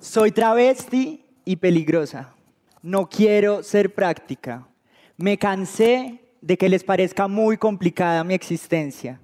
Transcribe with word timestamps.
Soy 0.00 0.30
travesti 0.30 1.24
y 1.44 1.56
peligrosa. 1.56 2.32
No 2.82 3.08
quiero 3.08 3.64
ser 3.64 3.96
práctica. 3.96 4.68
Me 5.16 5.38
cansé 5.38 6.20
de 6.40 6.56
que 6.56 6.68
les 6.68 6.84
parezca 6.84 7.26
muy 7.26 7.56
complicada 7.56 8.22
mi 8.22 8.34
existencia. 8.34 9.20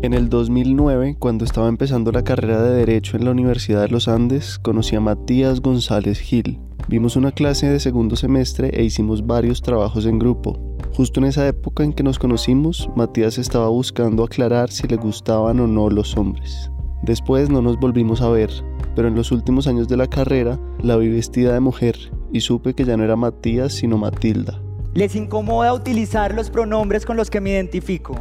En 0.00 0.14
el 0.14 0.30
2009, 0.30 1.16
cuando 1.18 1.44
estaba 1.44 1.68
empezando 1.68 2.10
la 2.10 2.24
carrera 2.24 2.62
de 2.62 2.74
Derecho 2.74 3.18
en 3.18 3.26
la 3.26 3.32
Universidad 3.32 3.82
de 3.82 3.88
los 3.88 4.08
Andes, 4.08 4.58
conocí 4.58 4.96
a 4.96 5.00
Matías 5.00 5.60
González 5.60 6.20
Gil. 6.20 6.58
Vimos 6.88 7.16
una 7.16 7.32
clase 7.32 7.68
de 7.68 7.80
segundo 7.80 8.16
semestre 8.16 8.70
e 8.72 8.82
hicimos 8.82 9.26
varios 9.26 9.60
trabajos 9.60 10.06
en 10.06 10.18
grupo. 10.18 10.75
Justo 10.94 11.20
en 11.20 11.26
esa 11.26 11.46
época 11.46 11.84
en 11.84 11.92
que 11.92 12.02
nos 12.02 12.18
conocimos, 12.18 12.88
Matías 12.96 13.38
estaba 13.38 13.68
buscando 13.68 14.24
aclarar 14.24 14.70
si 14.70 14.86
le 14.86 14.96
gustaban 14.96 15.60
o 15.60 15.66
no 15.66 15.90
los 15.90 16.16
hombres. 16.16 16.70
Después 17.02 17.50
no 17.50 17.62
nos 17.62 17.78
volvimos 17.78 18.22
a 18.22 18.28
ver, 18.30 18.50
pero 18.94 19.08
en 19.08 19.14
los 19.14 19.30
últimos 19.30 19.66
años 19.66 19.88
de 19.88 19.96
la 19.96 20.06
carrera 20.06 20.58
la 20.82 20.96
vi 20.96 21.08
vestida 21.08 21.52
de 21.52 21.60
mujer 21.60 21.96
y 22.32 22.40
supe 22.40 22.74
que 22.74 22.84
ya 22.84 22.96
no 22.96 23.04
era 23.04 23.16
Matías 23.16 23.74
sino 23.74 23.98
Matilda. 23.98 24.60
¿Les 24.94 25.14
incomoda 25.14 25.74
utilizar 25.74 26.34
los 26.34 26.48
pronombres 26.48 27.04
con 27.04 27.18
los 27.18 27.28
que 27.28 27.40
me 27.40 27.50
identifico? 27.50 28.16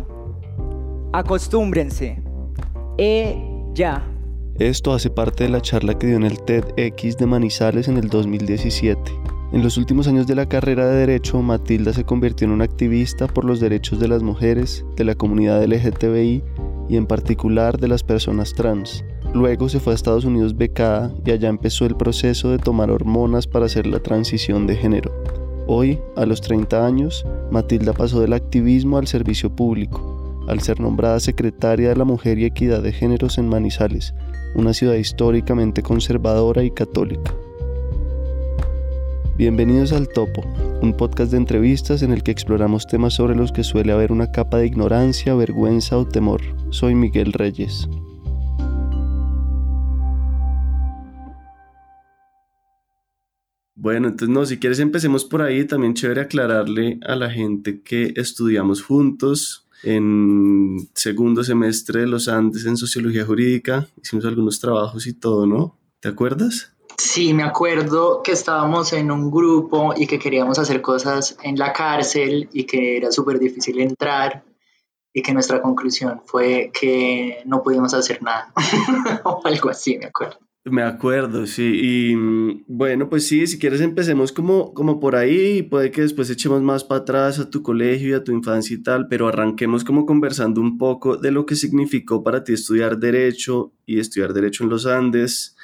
Acostúmbrense. 1.14 2.22
Ella. 2.98 4.04
Esto 4.60 4.94
hace 4.94 5.10
parte 5.10 5.46
de 5.46 5.50
la 5.50 5.62
charla 5.62 5.98
que 5.98 6.08
dio 6.08 6.18
en 6.18 6.24
el 6.24 6.42
TEDx 6.44 7.18
de 7.18 7.26
Manizales 7.26 7.88
en 7.88 7.98
el 7.98 8.10
2017. 8.10 9.00
En 9.56 9.64
los 9.64 9.78
últimos 9.78 10.10
años 10.10 10.28
de 10.28 10.36
la 10.36 10.50
carrera 10.50 10.86
de 10.86 10.98
Derecho, 10.98 11.42
Matilda 11.42 11.94
se 11.94 12.04
convirtió 12.04 12.44
en 12.44 12.52
una 12.52 12.66
activista 12.66 13.26
por 13.28 13.46
los 13.46 13.62
derechos 13.62 14.02
de 14.02 14.10
las 14.10 14.22
mujeres, 14.22 14.86
de 14.98 15.06
la 15.06 15.16
comunidad 15.16 15.64
LGTBI 15.64 16.44
y 16.90 16.98
en 16.98 17.06
particular 17.06 17.80
de 17.80 17.88
las 17.88 18.04
personas 18.04 18.54
trans. 18.54 19.06
Luego 19.34 19.70
se 19.70 19.80
fue 19.80 19.94
a 19.94 19.96
Estados 19.96 20.26
Unidos 20.26 20.58
becada 20.58 21.16
y 21.26 21.32
allá 21.32 21.48
empezó 21.48 21.86
el 21.86 21.96
proceso 21.96 22.50
de 22.50 22.58
tomar 22.58 22.92
hormonas 22.92 23.48
para 23.48 23.68
hacer 23.68 23.88
la 23.88 24.00
transición 24.02 24.68
de 24.68 24.76
género. 24.76 25.14
Hoy, 25.68 26.02
a 26.18 26.26
los 26.26 26.42
30 26.42 26.86
años, 26.86 27.26
Matilda 27.50 27.94
pasó 27.94 28.20
del 28.20 28.34
activismo 28.34 28.98
al 28.98 29.08
servicio 29.08 29.56
público, 29.56 30.44
al 30.50 30.60
ser 30.60 30.82
nombrada 30.82 31.22
secretaria 31.22 31.88
de 31.88 31.96
la 31.96 32.04
Mujer 32.04 32.40
y 32.40 32.44
Equidad 32.44 32.84
de 32.84 32.92
Géneros 32.92 33.38
en 33.38 33.48
Manizales, 33.48 34.14
una 34.54 34.74
ciudad 34.74 34.96
históricamente 34.96 35.82
conservadora 35.82 36.62
y 36.62 36.72
católica. 36.72 37.34
Bienvenidos 39.38 39.92
al 39.92 40.08
Topo, 40.08 40.46
un 40.82 40.96
podcast 40.96 41.32
de 41.32 41.38
entrevistas 41.38 42.04
en 42.04 42.14
el 42.14 42.24
que 42.24 42.32
exploramos 42.32 42.88
temas 42.88 43.16
sobre 43.16 43.36
los 43.36 43.52
que 43.52 43.66
suele 43.66 43.92
haber 43.92 44.14
una 44.14 44.32
capa 44.32 44.60
de 44.60 44.68
ignorancia, 44.68 45.36
vergüenza 45.36 45.98
o 45.98 46.08
temor. 46.08 46.42
Soy 46.70 46.96
Miguel 46.96 47.34
Reyes. 47.34 47.90
Bueno, 53.76 54.08
entonces 54.08 54.30
no, 54.30 54.46
si 54.46 54.58
quieres 54.58 54.80
empecemos 54.80 55.26
por 55.26 55.42
ahí, 55.42 55.66
también 55.66 55.96
chévere 55.96 56.22
aclararle 56.22 56.98
a 57.06 57.18
la 57.18 57.30
gente 57.30 57.82
que 57.82 58.14
estudiamos 58.16 58.82
juntos 58.84 59.68
en 59.84 60.78
segundo 60.94 61.44
semestre 61.44 62.00
de 62.00 62.08
los 62.08 62.30
Andes 62.30 62.66
en 62.66 62.78
Sociología 62.78 63.26
Jurídica, 63.26 63.86
hicimos 64.02 64.24
algunos 64.24 64.62
trabajos 64.62 65.06
y 65.08 65.14
todo, 65.14 65.46
¿no? 65.46 65.78
¿Te 66.00 66.08
acuerdas? 66.08 66.75
Sí, 66.98 67.34
me 67.34 67.44
acuerdo 67.44 68.22
que 68.24 68.32
estábamos 68.32 68.94
en 68.94 69.12
un 69.12 69.30
grupo 69.30 69.94
y 69.96 70.08
que 70.08 70.20
queríamos 70.20 70.60
hacer 70.60 70.82
cosas 70.82 71.38
en 71.44 71.58
la 71.58 71.74
cárcel 71.74 72.50
y 72.54 72.66
que 72.66 72.98
era 72.98 73.12
súper 73.12 73.40
difícil 73.40 73.80
entrar 73.82 74.44
y 75.14 75.22
que 75.22 75.34
nuestra 75.34 75.62
conclusión 75.62 76.22
fue 76.26 76.72
que 76.78 77.42
no 77.46 77.64
podíamos 77.64 77.94
hacer 77.94 78.22
nada 78.22 78.52
o 79.24 79.42
algo 79.46 79.70
así, 79.70 79.98
me 79.98 80.06
acuerdo. 80.06 80.40
Me 80.68 80.82
acuerdo, 80.82 81.46
sí. 81.46 81.80
Y 82.10 82.16
mm, 82.16 82.64
bueno, 82.68 83.08
pues 83.08 83.28
sí, 83.28 83.46
si 83.46 83.60
quieres 83.60 83.82
empecemos 83.82 84.32
como, 84.32 84.74
como 84.74 85.00
por 85.00 85.16
ahí 85.16 85.60
y 85.60 85.64
puede 85.64 85.92
que 85.92 86.02
después 86.02 86.28
echemos 86.32 86.64
más 86.64 86.84
para 86.84 87.02
atrás 87.02 87.38
a 87.38 87.52
tu 87.52 87.62
colegio 87.62 88.10
y 88.10 88.14
a 88.14 88.24
tu 88.24 88.32
infancia 88.32 88.76
y 88.76 88.82
tal, 88.82 89.08
pero 89.08 89.28
arranquemos 89.28 89.84
como 89.84 90.08
conversando 90.08 90.62
un 90.62 90.80
poco 90.80 91.18
de 91.18 91.30
lo 91.30 91.46
que 91.46 91.56
significó 91.56 92.24
para 92.24 92.44
ti 92.44 92.54
estudiar 92.54 92.98
derecho 92.98 93.74
y 93.86 94.00
estudiar 94.00 94.34
derecho 94.34 94.64
en 94.64 94.72
los 94.72 94.88
Andes 94.88 95.55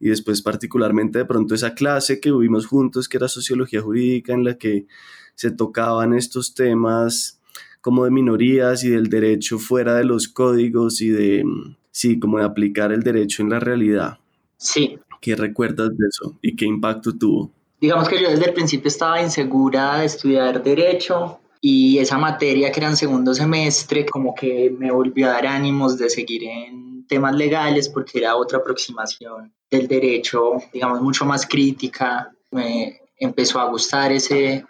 y 0.00 0.08
después 0.08 0.40
particularmente 0.40 1.18
de 1.18 1.26
pronto 1.26 1.54
esa 1.54 1.74
clase 1.74 2.20
que 2.20 2.32
vivimos 2.32 2.66
juntos, 2.66 3.08
que 3.08 3.18
era 3.18 3.28
sociología 3.28 3.82
jurídica, 3.82 4.32
en 4.32 4.44
la 4.44 4.56
que 4.56 4.86
se 5.34 5.50
tocaban 5.50 6.14
estos 6.14 6.54
temas 6.54 7.38
como 7.82 8.04
de 8.04 8.10
minorías 8.10 8.82
y 8.82 8.90
del 8.90 9.08
derecho 9.08 9.58
fuera 9.58 9.94
de 9.94 10.04
los 10.04 10.28
códigos 10.28 11.00
y 11.00 11.10
de, 11.10 11.44
sí, 11.90 12.18
como 12.18 12.38
de 12.38 12.44
aplicar 12.44 12.92
el 12.92 13.02
derecho 13.02 13.42
en 13.42 13.50
la 13.50 13.60
realidad. 13.60 14.18
Sí. 14.56 14.98
¿Qué 15.20 15.36
recuerdas 15.36 15.90
de 15.90 16.06
eso 16.08 16.38
y 16.42 16.56
qué 16.56 16.64
impacto 16.64 17.16
tuvo? 17.16 17.52
Digamos 17.80 18.08
que 18.08 18.20
yo 18.20 18.30
desde 18.30 18.46
el 18.46 18.54
principio 18.54 18.88
estaba 18.88 19.22
insegura 19.22 19.98
de 19.98 20.06
estudiar 20.06 20.62
derecho 20.62 21.40
y 21.60 21.98
esa 21.98 22.16
materia 22.16 22.72
que 22.72 22.80
era 22.80 22.88
en 22.88 22.96
segundo 22.96 23.34
semestre 23.34 24.06
como 24.06 24.34
que 24.34 24.70
me 24.70 24.90
volvió 24.90 25.26
a 25.26 25.32
dar 25.32 25.46
ánimos 25.46 25.98
de 25.98 26.08
seguir 26.08 26.44
en 26.44 27.06
temas 27.06 27.34
legales 27.34 27.88
porque 27.88 28.18
era 28.18 28.36
otra 28.36 28.58
aproximación 28.58 29.52
del 29.70 29.86
derecho, 29.86 30.54
digamos, 30.72 31.02
mucho 31.02 31.26
más 31.26 31.46
crítica. 31.46 32.32
Me 32.50 33.00
empezó 33.16 33.60
a 33.60 33.68
gustar 33.68 34.10
ese, 34.12 34.64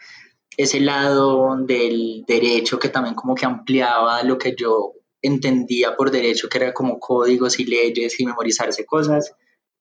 ese 0.57 0.81
lado 0.81 1.57
del 1.59 2.25
derecho 2.27 2.79
que 2.79 2.89
también 2.89 3.15
como 3.15 3.35
que 3.35 3.47
ampliaba 3.47 4.23
lo 4.25 4.37
que 4.37 4.55
yo 4.57 4.95
entendía 5.23 5.97
por 5.97 6.11
derecho, 6.11 6.49
que 6.49 6.59
era 6.59 6.73
como 6.73 6.99
códigos 6.99 7.61
y 7.61 7.67
leyes 7.67 8.19
y 8.19 8.27
memorizarse 8.27 8.85
cosas, 8.85 9.33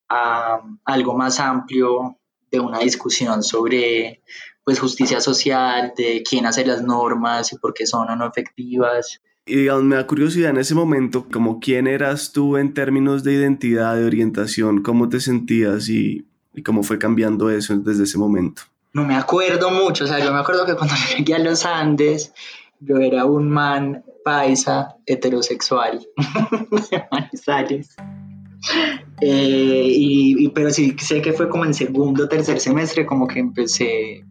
a 0.09 0.61
algo 0.85 1.15
más 1.15 1.39
amplio 1.39 2.17
de 2.51 2.59
una 2.59 2.79
discusión 2.79 3.43
sobre 3.43 4.21
pues 4.69 4.79
justicia 4.79 5.19
social, 5.19 5.93
de 5.97 6.21
quién 6.21 6.45
hace 6.45 6.63
las 6.63 6.83
normas 6.83 7.51
y 7.53 7.57
por 7.57 7.73
qué 7.73 7.87
son 7.87 8.07
o 8.07 8.15
no 8.15 8.27
efectivas, 8.27 9.19
y 9.47 9.55
digamos, 9.55 9.83
me 9.83 9.95
da 9.95 10.05
curiosidad 10.05 10.51
en 10.51 10.57
ese 10.57 10.75
momento, 10.75 11.25
como 11.31 11.59
quién 11.59 11.87
eras 11.87 12.31
tú 12.31 12.55
en 12.57 12.75
términos 12.75 13.23
de 13.23 13.33
identidad, 13.33 13.95
de 13.95 14.05
orientación, 14.05 14.83
cómo 14.83 15.09
te 15.09 15.19
sentías 15.19 15.89
y, 15.89 16.27
y 16.53 16.61
cómo 16.61 16.83
fue 16.83 16.99
cambiando 16.99 17.49
eso 17.49 17.75
desde 17.77 18.03
ese 18.03 18.19
momento. 18.19 18.61
No 18.93 19.05
me 19.05 19.15
acuerdo 19.15 19.71
mucho, 19.71 20.03
o 20.03 20.07
sea, 20.07 20.23
yo 20.23 20.31
me 20.31 20.37
acuerdo 20.37 20.67
que 20.67 20.75
cuando 20.75 20.93
llegué 21.17 21.33
a 21.33 21.39
los 21.39 21.65
Andes, 21.65 22.31
yo 22.79 22.97
era 22.97 23.25
un 23.25 23.49
man 23.49 24.03
paisa 24.23 24.97
heterosexual 25.07 26.07
de 26.91 27.03
Manizales. 27.11 27.95
Eh, 29.21 29.85
y, 29.85 30.45
y, 30.45 30.49
pero 30.49 30.69
sí 30.69 30.95
sé 30.97 31.21
que 31.21 31.33
fue 31.33 31.49
como 31.49 31.65
en 31.65 31.73
segundo 31.73 32.23
o 32.23 32.27
tercer 32.29 32.59
semestre 32.61 33.05
como 33.05 33.27
que 33.27 33.39
empecé 33.39 34.25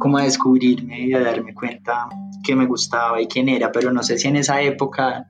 como 0.00 0.16
a 0.16 0.22
descubrirme 0.22 1.02
y 1.02 1.12
a 1.12 1.20
darme 1.20 1.54
cuenta 1.54 2.08
que 2.42 2.56
me 2.56 2.64
gustaba 2.64 3.20
y 3.20 3.26
quién 3.26 3.50
era, 3.50 3.70
pero 3.70 3.92
no 3.92 4.02
sé 4.02 4.18
si 4.18 4.28
en 4.28 4.36
esa 4.36 4.60
época 4.62 5.28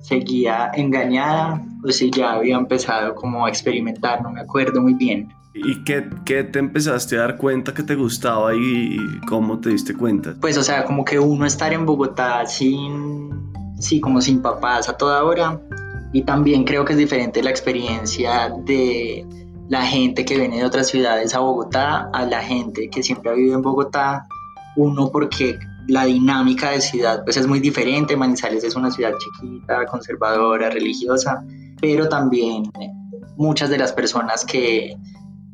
seguía 0.00 0.70
engañada 0.74 1.62
o 1.84 1.92
si 1.92 2.10
ya 2.10 2.32
había 2.32 2.56
empezado 2.56 3.14
como 3.14 3.44
a 3.44 3.50
experimentar, 3.50 4.22
no 4.22 4.30
me 4.30 4.40
acuerdo 4.40 4.80
muy 4.80 4.94
bien. 4.94 5.28
¿Y 5.52 5.84
qué, 5.84 6.08
qué, 6.24 6.44
te 6.44 6.58
empezaste 6.58 7.16
a 7.18 7.20
dar 7.20 7.36
cuenta 7.36 7.74
que 7.74 7.82
te 7.82 7.94
gustaba 7.94 8.54
y 8.54 8.96
cómo 9.28 9.60
te 9.60 9.68
diste 9.68 9.94
cuenta? 9.94 10.34
Pues, 10.40 10.56
o 10.56 10.62
sea, 10.62 10.84
como 10.84 11.04
que 11.04 11.18
uno 11.18 11.44
estar 11.44 11.74
en 11.74 11.84
Bogotá 11.84 12.46
sin, 12.46 13.30
sí, 13.78 14.00
como 14.00 14.22
sin 14.22 14.40
papás 14.40 14.88
a 14.88 14.96
toda 14.96 15.22
hora. 15.24 15.60
Y 16.12 16.22
también 16.22 16.64
creo 16.64 16.86
que 16.86 16.94
es 16.94 16.98
diferente 16.98 17.42
la 17.42 17.50
experiencia 17.50 18.50
de 18.64 19.26
la 19.68 19.82
gente 19.82 20.24
que 20.24 20.38
viene 20.38 20.58
de 20.58 20.64
otras 20.64 20.88
ciudades 20.88 21.34
a 21.34 21.40
Bogotá 21.40 22.10
a 22.12 22.24
la 22.24 22.42
gente 22.42 22.88
que 22.88 23.02
siempre 23.02 23.30
ha 23.30 23.34
vivido 23.34 23.56
en 23.56 23.62
Bogotá. 23.62 24.26
Uno 24.76 25.10
porque 25.10 25.58
la 25.88 26.04
dinámica 26.04 26.70
de 26.70 26.80
ciudad 26.80 27.24
pues 27.24 27.36
es 27.36 27.46
muy 27.46 27.60
diferente. 27.60 28.16
Manizales 28.16 28.64
es 28.64 28.76
una 28.76 28.90
ciudad 28.90 29.12
chiquita, 29.18 29.86
conservadora, 29.86 30.70
religiosa, 30.70 31.44
pero 31.80 32.08
también 32.08 32.70
muchas 33.36 33.70
de 33.70 33.78
las 33.78 33.92
personas 33.92 34.44
que 34.44 34.96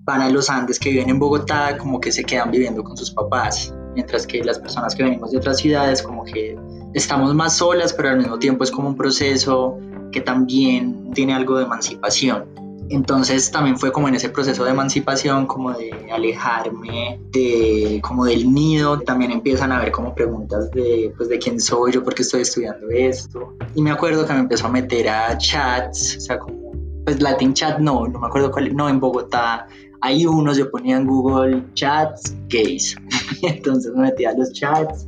van 0.05 0.21
a 0.21 0.29
los 0.29 0.51
Andes, 0.51 0.79
que 0.79 0.91
viven 0.91 1.11
en 1.11 1.19
Bogotá, 1.19 1.79
como 1.79 2.01
que 2.01 2.11
se 2.11 2.25
quedan 2.25 2.51
viviendo 2.51 2.83
con 2.83 2.97
sus 2.97 3.13
papás, 3.13 3.73
mientras 3.95 4.27
que 4.27 4.43
las 4.43 4.59
personas 4.59 4.95
que 4.95 5.05
venimos 5.05 5.31
de 5.31 5.39
otras 5.39 5.59
ciudades 5.59 6.03
como 6.03 6.25
que 6.25 6.57
estamos 6.93 7.35
más 7.35 7.57
solas, 7.57 7.93
pero 7.93 8.09
al 8.09 8.19
mismo 8.19 8.39
tiempo 8.39 8.65
es 8.65 8.71
como 8.71 8.89
un 8.89 8.97
proceso 8.97 9.79
que 10.11 10.21
también 10.21 11.13
tiene 11.13 11.35
algo 11.35 11.57
de 11.57 11.65
emancipación. 11.65 12.47
Entonces 12.89 13.51
también 13.51 13.79
fue 13.79 13.93
como 13.93 14.09
en 14.09 14.15
ese 14.15 14.29
proceso 14.29 14.65
de 14.65 14.71
emancipación, 14.71 15.47
como 15.47 15.73
de 15.73 15.93
alejarme 16.13 17.21
de, 17.31 18.01
como 18.03 18.25
del 18.25 18.53
nido. 18.53 19.01
También 19.01 19.31
empiezan 19.31 19.73
a 19.73 19.79
haber 19.79 19.93
como 19.93 20.15
preguntas 20.15 20.71
de, 20.73 21.13
pues, 21.17 21.29
de 21.29 21.39
quién 21.39 21.61
soy 21.61 21.93
yo, 21.93 22.05
por 22.05 22.15
qué 22.15 22.23
estoy 22.23 22.43
estudiando 22.43 22.89
esto. 22.91 23.55
Y 23.75 23.83
me 23.83 23.91
acuerdo 23.91 24.27
que 24.27 24.33
me 24.33 24.41
empezó 24.41 24.67
a 24.67 24.71
meter 24.71 25.09
a 25.09 25.39
chats, 25.39 26.17
o 26.19 26.21
sea, 26.21 26.39
como, 26.39 26.73
pues 27.05 27.21
Latin 27.21 27.55
Chat 27.55 27.79
no, 27.79 28.07
no 28.07 28.21
me 28.21 28.27
acuerdo 28.27 28.51
cuál, 28.51 28.75
no, 28.75 28.89
en 28.89 29.01
Bogotá 29.01 29.67
hay 30.03 30.27
unos, 30.27 30.57
yo 30.57 30.71
ponía 30.71 30.97
en 30.97 31.07
Google 31.07 31.65
chats 31.75 32.37
gays. 32.49 32.97
Entonces 33.43 33.93
me 33.95 34.03
metía 34.03 34.31
a 34.31 34.35
los 34.35 34.53
chats 34.53 35.07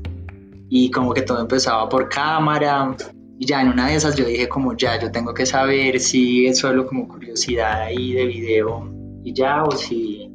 y 0.71 0.91
como 0.91 1.12
que 1.12 1.23
todo 1.23 1.41
empezaba 1.41 1.88
por 1.88 2.09
cámara 2.09 2.97
Y 3.39 3.47
ya 3.47 3.61
en 3.63 3.69
una 3.69 3.89
de 3.89 3.97
esas 3.97 4.15
yo 4.17 4.27
dije 4.27 4.49
como 4.49 4.77
ya, 4.77 5.01
yo 5.01 5.11
tengo 5.11 5.35
que 5.35 5.45
saber 5.45 5.99
si 5.99 6.47
es 6.47 6.59
solo 6.59 6.87
como 6.87 7.09
curiosidad 7.09 7.83
ahí 7.83 8.13
de 8.13 8.27
video 8.27 8.93
y 9.25 9.33
ya, 9.33 9.65
o 9.65 9.73
si 9.73 10.31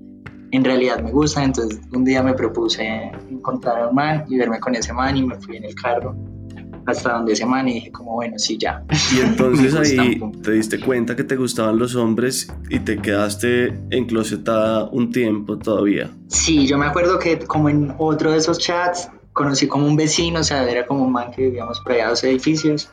en 0.51 0.63
realidad 0.63 1.01
me 1.01 1.12
gusta. 1.12 1.44
Entonces 1.44 1.80
un 1.94 2.04
día 2.04 2.22
me 2.22 2.34
propuse 2.34 3.12
encontrar 3.30 3.84
a 3.84 3.88
un 3.88 3.96
man 3.96 4.25
y 4.28 4.38
verme 4.38 4.60
con 4.60 4.75
ese 4.75 4.94
man 4.94 5.16
y 5.16 5.24
me 5.24 5.36
fui 5.36 5.57
en 5.57 5.66
el 5.66 5.75
carro 5.75 6.16
hasta 6.86 7.13
donde 7.13 7.34
ese 7.34 7.46
man 7.46 7.68
y 7.68 7.75
dije 7.75 7.92
como 7.92 8.16
bueno, 8.16 8.38
sí, 8.38 8.57
ya. 8.57 8.84
Y 9.16 9.19
entonces 9.25 9.75
ahí 9.75 10.19
te 10.42 10.51
diste 10.51 10.80
cuenta 10.80 11.16
que 11.16 11.24
te 11.24 11.36
gustaban 11.36 11.78
los 11.78 11.96
hombres 11.96 12.51
y 12.69 12.80
te 12.80 12.98
quedaste 12.98 13.80
enclosetada 13.92 14.90
un 14.92 15.12
tiempo 15.12 15.57
todavía. 15.57 16.10
Sí, 16.28 16.68
yo 16.68 16.78
me 16.78 16.86
acuerdo 16.86 17.19
que 17.19 17.40
como 17.40 17.69
en 17.69 17.94
otro 17.98 18.31
de 18.31 18.38
esos 18.38 18.60
chats 18.60 19.10
conocí 19.33 19.67
como 19.67 19.87
un 19.87 19.95
vecino, 19.95 20.39
o 20.39 20.43
sea, 20.43 20.69
era 20.69 20.85
como 20.85 21.03
un 21.03 21.11
man 21.11 21.31
que 21.31 21.43
vivíamos 21.43 21.79
por 21.79 21.93
edificios 21.93 22.89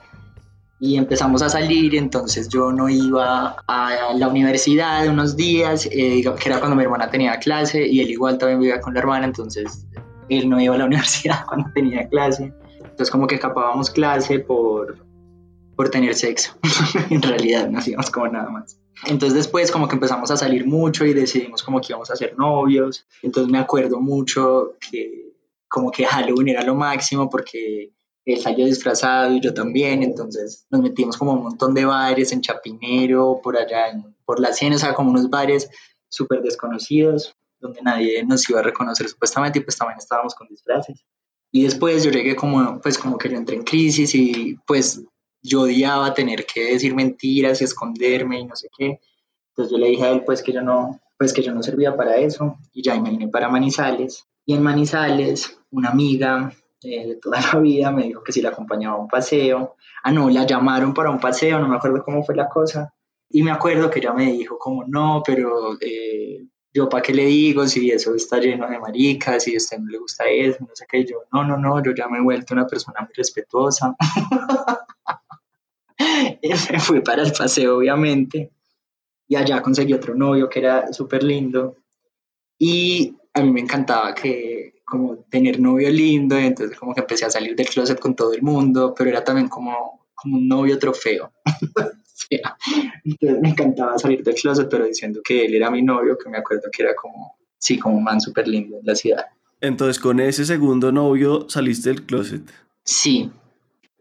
y 0.78 0.96
empezamos 0.96 1.40
a 1.42 1.48
salir, 1.48 1.94
entonces 1.96 2.48
yo 2.48 2.70
no 2.70 2.88
iba 2.88 3.56
a 3.66 4.12
la 4.14 4.28
universidad 4.28 5.08
unos 5.08 5.36
días, 5.36 5.86
eh, 5.86 6.22
que 6.22 6.48
era 6.48 6.58
cuando 6.58 6.76
mi 6.76 6.82
hermana 6.82 7.10
tenía 7.10 7.38
clase 7.38 7.86
y 7.86 8.00
él 8.00 8.10
igual 8.10 8.38
también 8.38 8.60
vivía 8.60 8.80
con 8.80 8.94
la 8.94 9.00
hermana, 9.00 9.26
entonces 9.26 9.86
él 10.28 10.48
no 10.48 10.60
iba 10.60 10.74
a 10.74 10.78
la 10.78 10.84
universidad 10.86 11.46
cuando 11.46 11.70
tenía 11.74 12.08
clase 12.08 12.52
entonces 12.96 13.12
como 13.12 13.26
que 13.26 13.34
escapábamos 13.34 13.90
clase 13.90 14.38
por, 14.38 14.96
por 15.76 15.90
tener 15.90 16.14
sexo. 16.14 16.54
en 17.10 17.20
realidad 17.20 17.68
no 17.68 17.78
hacíamos 17.78 18.10
como 18.10 18.26
nada 18.28 18.48
más. 18.48 18.80
Entonces 19.04 19.34
después 19.34 19.70
como 19.70 19.86
que 19.86 19.96
empezamos 19.96 20.30
a 20.30 20.36
salir 20.38 20.66
mucho 20.66 21.04
y 21.04 21.12
decidimos 21.12 21.62
como 21.62 21.78
que 21.78 21.88
íbamos 21.90 22.10
a 22.10 22.16
ser 22.16 22.38
novios. 22.38 23.06
Entonces 23.20 23.52
me 23.52 23.58
acuerdo 23.58 24.00
mucho 24.00 24.76
que 24.90 25.25
como 25.76 25.90
que 25.90 26.06
Halloween 26.06 26.48
era 26.48 26.62
lo 26.62 26.74
máximo 26.74 27.28
porque 27.28 27.92
él 28.24 28.40
salió 28.40 28.64
disfrazado 28.64 29.34
y 29.34 29.40
yo 29.42 29.52
también. 29.52 30.02
Entonces 30.02 30.64
nos 30.70 30.80
metimos 30.80 31.18
como 31.18 31.34
un 31.34 31.42
montón 31.42 31.74
de 31.74 31.84
bares 31.84 32.32
en 32.32 32.40
Chapinero, 32.40 33.40
por 33.42 33.58
allá, 33.58 33.92
por 34.24 34.40
la 34.40 34.54
Ciena, 34.54 34.76
o 34.76 34.78
sea, 34.78 34.94
como 34.94 35.10
unos 35.10 35.28
bares 35.28 35.68
súper 36.08 36.40
desconocidos 36.40 37.36
donde 37.60 37.82
nadie 37.82 38.24
nos 38.24 38.48
iba 38.48 38.60
a 38.60 38.62
reconocer 38.62 39.06
supuestamente 39.06 39.58
y 39.58 39.62
pues 39.64 39.76
también 39.76 39.98
estábamos 39.98 40.34
con 40.34 40.48
disfraces. 40.48 41.04
Y 41.52 41.64
después 41.64 42.02
yo 42.02 42.10
llegué 42.10 42.34
como, 42.36 42.80
pues 42.80 42.96
como 42.96 43.18
que 43.18 43.28
yo 43.28 43.36
entré 43.36 43.56
en 43.56 43.64
crisis 43.64 44.14
y 44.14 44.58
pues 44.66 45.02
yo 45.42 45.60
odiaba 45.60 46.14
tener 46.14 46.46
que 46.46 46.72
decir 46.72 46.94
mentiras 46.94 47.60
y 47.60 47.64
esconderme 47.64 48.40
y 48.40 48.46
no 48.46 48.56
sé 48.56 48.70
qué. 48.78 48.98
Entonces 49.50 49.72
yo 49.72 49.76
le 49.76 49.88
dije 49.88 50.04
a 50.04 50.12
él 50.12 50.24
pues 50.24 50.42
que 50.42 50.52
yo 50.52 50.62
no, 50.62 51.02
pues 51.18 51.34
que 51.34 51.42
yo 51.42 51.52
no 51.52 51.62
servía 51.62 51.94
para 51.94 52.16
eso 52.16 52.56
y 52.72 52.82
ya 52.82 52.98
me 52.98 53.10
vine 53.10 53.28
para 53.28 53.50
Manizales. 53.50 54.26
Y 54.46 54.54
en 54.54 54.62
Manizales 54.62 55.58
una 55.70 55.90
amiga 55.90 56.52
eh, 56.82 57.06
de 57.06 57.16
toda 57.16 57.40
la 57.40 57.60
vida 57.60 57.90
me 57.90 58.04
dijo 58.04 58.22
que 58.22 58.32
si 58.32 58.40
la 58.40 58.50
acompañaba 58.50 58.96
a 58.96 59.00
un 59.00 59.08
paseo. 59.08 59.76
Ah, 60.02 60.12
no, 60.12 60.30
la 60.30 60.46
llamaron 60.46 60.94
para 60.94 61.10
un 61.10 61.18
paseo, 61.18 61.58
no 61.58 61.68
me 61.68 61.76
acuerdo 61.76 62.02
cómo 62.04 62.22
fue 62.22 62.36
la 62.36 62.48
cosa. 62.48 62.94
Y 63.28 63.42
me 63.42 63.50
acuerdo 63.50 63.90
que 63.90 63.98
ella 63.98 64.12
me 64.12 64.32
dijo 64.32 64.56
como, 64.56 64.84
no, 64.84 65.22
pero 65.26 65.76
eh, 65.80 66.46
yo 66.72 66.88
para 66.88 67.02
qué 67.02 67.12
le 67.12 67.24
digo 67.24 67.66
si 67.66 67.90
eso 67.90 68.14
está 68.14 68.38
lleno 68.38 68.68
de 68.68 68.78
maricas, 68.78 69.42
si 69.42 69.54
a 69.54 69.56
usted 69.56 69.78
no 69.78 69.90
le 69.90 69.98
gusta 69.98 70.24
eso, 70.28 70.58
no 70.60 70.70
sé 70.74 70.86
qué, 70.88 71.04
yo, 71.04 71.24
no, 71.32 71.42
no, 71.42 71.56
no, 71.56 71.82
yo 71.82 71.92
ya 71.92 72.06
me 72.06 72.18
he 72.18 72.22
vuelto 72.22 72.54
una 72.54 72.66
persona 72.66 73.00
muy 73.00 73.12
respetuosa. 73.14 73.96
y 76.42 76.48
me 76.48 76.78
fui 76.78 77.00
para 77.00 77.22
el 77.22 77.32
paseo, 77.32 77.78
obviamente, 77.78 78.52
y 79.26 79.34
allá 79.34 79.60
conseguí 79.60 79.92
otro 79.92 80.14
novio 80.14 80.48
que 80.48 80.60
era 80.60 80.92
súper 80.92 81.24
lindo, 81.24 81.76
y 82.58 83.16
a 83.36 83.42
mí 83.42 83.50
me 83.50 83.60
encantaba 83.60 84.14
que 84.14 84.80
como 84.84 85.16
tener 85.28 85.60
novio 85.60 85.90
lindo, 85.90 86.40
y 86.40 86.44
entonces 86.44 86.78
como 86.78 86.94
que 86.94 87.00
empecé 87.00 87.26
a 87.26 87.30
salir 87.30 87.54
del 87.54 87.66
closet 87.66 87.98
con 87.98 88.14
todo 88.14 88.32
el 88.32 88.42
mundo, 88.42 88.94
pero 88.96 89.10
era 89.10 89.22
también 89.22 89.48
como, 89.48 90.06
como 90.14 90.36
un 90.36 90.48
novio 90.48 90.78
trofeo. 90.78 91.32
Entonces 93.04 93.40
me 93.40 93.50
encantaba 93.50 93.98
salir 93.98 94.22
del 94.24 94.34
closet, 94.34 94.68
pero 94.68 94.84
diciendo 94.84 95.20
que 95.22 95.44
él 95.44 95.54
era 95.54 95.70
mi 95.70 95.82
novio, 95.82 96.16
que 96.16 96.30
me 96.30 96.38
acuerdo 96.38 96.68
que 96.72 96.82
era 96.82 96.94
como, 96.94 97.36
sí, 97.58 97.78
como 97.78 97.98
un 97.98 98.04
man 98.04 98.20
súper 98.20 98.48
lindo 98.48 98.78
en 98.78 98.86
la 98.86 98.94
ciudad. 98.94 99.26
Entonces, 99.60 100.00
con 100.00 100.18
ese 100.18 100.44
segundo 100.44 100.90
novio 100.90 101.46
saliste 101.48 101.90
del 101.90 102.04
closet. 102.04 102.42
Sí, 102.82 103.30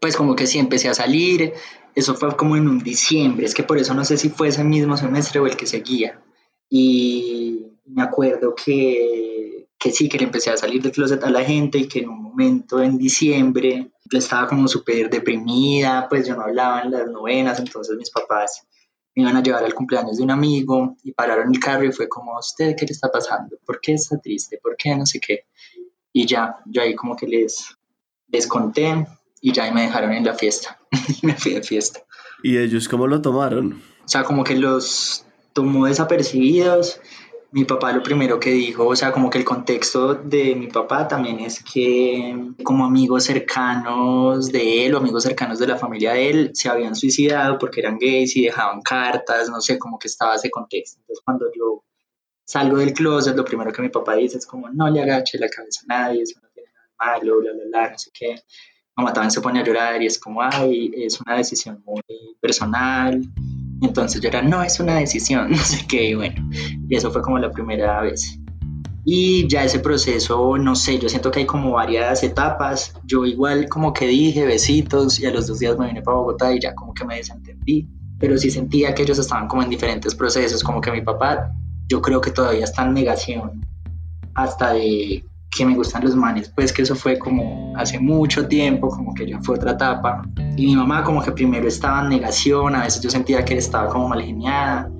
pues 0.00 0.16
como 0.16 0.34
que 0.34 0.46
sí 0.46 0.58
empecé 0.58 0.88
a 0.88 0.94
salir, 0.94 1.52
eso 1.94 2.14
fue 2.14 2.36
como 2.36 2.56
en 2.56 2.68
un 2.68 2.78
diciembre, 2.78 3.46
es 3.46 3.54
que 3.54 3.62
por 3.62 3.78
eso 3.78 3.94
no 3.94 4.04
sé 4.04 4.16
si 4.16 4.28
fue 4.28 4.48
ese 4.48 4.64
mismo 4.64 4.96
semestre 4.96 5.40
o 5.40 5.46
el 5.46 5.56
que 5.56 5.66
seguía. 5.66 6.20
Y 6.68 7.45
me 7.86 8.02
acuerdo 8.02 8.54
que, 8.54 9.68
que 9.78 9.90
sí, 9.92 10.08
que 10.08 10.18
le 10.18 10.24
empecé 10.24 10.50
a 10.50 10.56
salir 10.56 10.82
del 10.82 10.92
closet 10.92 11.22
a 11.24 11.30
la 11.30 11.44
gente 11.44 11.78
y 11.78 11.88
que 11.88 12.00
en 12.00 12.08
un 12.08 12.22
momento 12.22 12.82
en 12.82 12.98
diciembre 12.98 13.90
estaba 14.10 14.48
como 14.48 14.68
súper 14.68 15.10
deprimida, 15.10 16.06
pues 16.08 16.26
yo 16.26 16.36
no 16.36 16.42
hablaba 16.42 16.82
en 16.82 16.92
las 16.92 17.08
novenas, 17.08 17.58
entonces 17.58 17.96
mis 17.96 18.10
papás 18.10 18.66
me 19.14 19.22
iban 19.22 19.36
a 19.36 19.42
llevar 19.42 19.64
al 19.64 19.74
cumpleaños 19.74 20.18
de 20.18 20.22
un 20.22 20.30
amigo 20.30 20.96
y 21.02 21.12
pararon 21.12 21.52
el 21.52 21.58
carro 21.58 21.84
y 21.84 21.92
fue 21.92 22.08
como, 22.08 22.38
¿usted 22.38 22.76
qué 22.76 22.84
le 22.84 22.92
está 22.92 23.10
pasando? 23.10 23.56
¿Por 23.64 23.80
qué 23.80 23.94
está 23.94 24.18
triste? 24.18 24.58
¿Por 24.62 24.76
qué 24.76 24.94
no 24.94 25.06
sé 25.06 25.20
qué? 25.20 25.46
Y 26.12 26.26
ya, 26.26 26.58
yo 26.66 26.82
ahí 26.82 26.94
como 26.94 27.16
que 27.16 27.26
les, 27.26 27.76
les 28.28 28.46
conté 28.46 29.06
y 29.40 29.52
ya 29.52 29.70
me 29.72 29.82
dejaron 29.82 30.12
en 30.12 30.24
la 30.24 30.34
fiesta 30.34 30.78
y 31.22 31.26
me 31.26 31.34
fui 31.34 31.54
de 31.54 31.62
fiesta. 31.62 32.00
¿Y 32.42 32.58
ellos 32.58 32.88
cómo 32.88 33.06
lo 33.06 33.22
tomaron? 33.22 33.82
O 34.04 34.08
sea, 34.08 34.24
como 34.24 34.44
que 34.44 34.54
los 34.54 35.24
tomó 35.52 35.86
desapercibidos 35.86 37.00
mi 37.52 37.64
papá 37.64 37.92
lo 37.92 38.02
primero 38.02 38.38
que 38.40 38.50
dijo, 38.50 38.86
o 38.86 38.96
sea, 38.96 39.12
como 39.12 39.30
que 39.30 39.38
el 39.38 39.44
contexto 39.44 40.14
de 40.14 40.54
mi 40.54 40.66
papá 40.66 41.06
también 41.06 41.40
es 41.40 41.62
que 41.62 42.52
como 42.62 42.84
amigos 42.84 43.24
cercanos 43.24 44.50
de 44.50 44.86
él 44.86 44.94
o 44.94 44.98
amigos 44.98 45.22
cercanos 45.22 45.58
de 45.58 45.66
la 45.66 45.76
familia 45.76 46.12
de 46.12 46.30
él 46.30 46.50
se 46.54 46.68
habían 46.68 46.94
suicidado 46.94 47.58
porque 47.58 47.80
eran 47.80 47.98
gays 47.98 48.36
y 48.36 48.42
dejaban 48.44 48.82
cartas, 48.82 49.48
no 49.48 49.60
sé, 49.60 49.78
como 49.78 49.98
que 49.98 50.08
estaba 50.08 50.34
ese 50.34 50.50
contexto. 50.50 50.98
Entonces 51.00 51.22
cuando 51.24 51.46
yo 51.56 51.84
salgo 52.44 52.78
del 52.78 52.92
closet, 52.92 53.36
lo 53.36 53.44
primero 53.44 53.72
que 53.72 53.82
mi 53.82 53.88
papá 53.88 54.14
dice 54.16 54.38
es 54.38 54.46
como, 54.46 54.68
no 54.68 54.88
le 54.90 55.02
agache 55.02 55.38
la 55.38 55.48
cabeza 55.48 55.82
a 55.88 55.98
nadie, 55.98 56.22
eso 56.22 56.40
no 56.42 56.48
tiene 56.52 56.68
nada 56.72 57.18
malo, 57.18 57.40
bla, 57.40 57.52
bla, 57.52 57.64
bla, 57.68 57.90
no 57.90 57.98
sé 57.98 58.10
qué. 58.12 58.36
Mamá 58.96 59.12
también 59.12 59.30
se 59.30 59.40
pone 59.40 59.60
a 59.60 59.64
llorar 59.64 60.02
y 60.02 60.06
es 60.06 60.18
como, 60.18 60.42
ay, 60.42 60.90
es 60.96 61.20
una 61.20 61.36
decisión 61.36 61.82
muy 61.84 62.02
personal, 62.40 63.20
entonces 63.82 64.20
yo 64.20 64.28
era, 64.28 64.42
no, 64.42 64.62
es 64.62 64.80
una 64.80 64.96
decisión, 64.96 65.50
no 65.52 65.58
sé 65.58 65.86
qué, 65.86 66.10
y 66.10 66.14
bueno, 66.14 66.48
y 66.88 66.96
eso 66.96 67.10
fue 67.10 67.22
como 67.22 67.38
la 67.38 67.50
primera 67.50 68.00
vez. 68.02 68.38
Y 69.08 69.46
ya 69.46 69.62
ese 69.62 69.78
proceso, 69.78 70.58
no 70.58 70.74
sé, 70.74 70.98
yo 70.98 71.08
siento 71.08 71.30
que 71.30 71.38
hay 71.38 71.46
como 71.46 71.70
varias 71.70 72.24
etapas. 72.24 72.92
Yo 73.04 73.24
igual 73.24 73.68
como 73.68 73.92
que 73.92 74.08
dije 74.08 74.44
besitos 74.44 75.20
y 75.20 75.26
a 75.26 75.30
los 75.30 75.46
dos 75.46 75.60
días 75.60 75.78
me 75.78 75.86
vine 75.86 76.02
para 76.02 76.16
Bogotá 76.16 76.52
y 76.52 76.58
ya 76.58 76.74
como 76.74 76.92
que 76.92 77.04
me 77.04 77.14
desentendí. 77.14 77.88
Pero 78.18 78.36
sí 78.36 78.50
sentía 78.50 78.96
que 78.96 79.04
ellos 79.04 79.20
estaban 79.20 79.46
como 79.46 79.62
en 79.62 79.70
diferentes 79.70 80.12
procesos, 80.12 80.64
como 80.64 80.80
que 80.80 80.90
mi 80.90 81.02
papá, 81.02 81.52
yo 81.86 82.02
creo 82.02 82.20
que 82.20 82.32
todavía 82.32 82.64
está 82.64 82.84
en 82.84 82.94
negación 82.94 83.64
hasta 84.34 84.72
de 84.72 85.24
que 85.56 85.64
me 85.64 85.74
gustan 85.74 86.04
los 86.04 86.14
manes, 86.14 86.52
pues 86.54 86.72
que 86.72 86.82
eso 86.82 86.94
fue 86.94 87.18
como 87.18 87.74
hace 87.76 87.98
mucho 87.98 88.46
tiempo, 88.46 88.88
como 88.88 89.14
que 89.14 89.26
ya 89.26 89.40
fue 89.40 89.56
otra 89.56 89.72
etapa. 89.72 90.22
Y 90.56 90.66
mi 90.66 90.76
mamá 90.76 91.02
como 91.02 91.22
que 91.22 91.32
primero 91.32 91.66
estaba 91.66 92.02
en 92.02 92.10
negación, 92.10 92.74
a 92.74 92.84
veces 92.84 93.02
yo 93.02 93.10
sentía 93.10 93.44
que 93.44 93.56
estaba 93.56 93.88
como 93.88 94.08
mal 94.08 94.22
geniada 94.22 94.90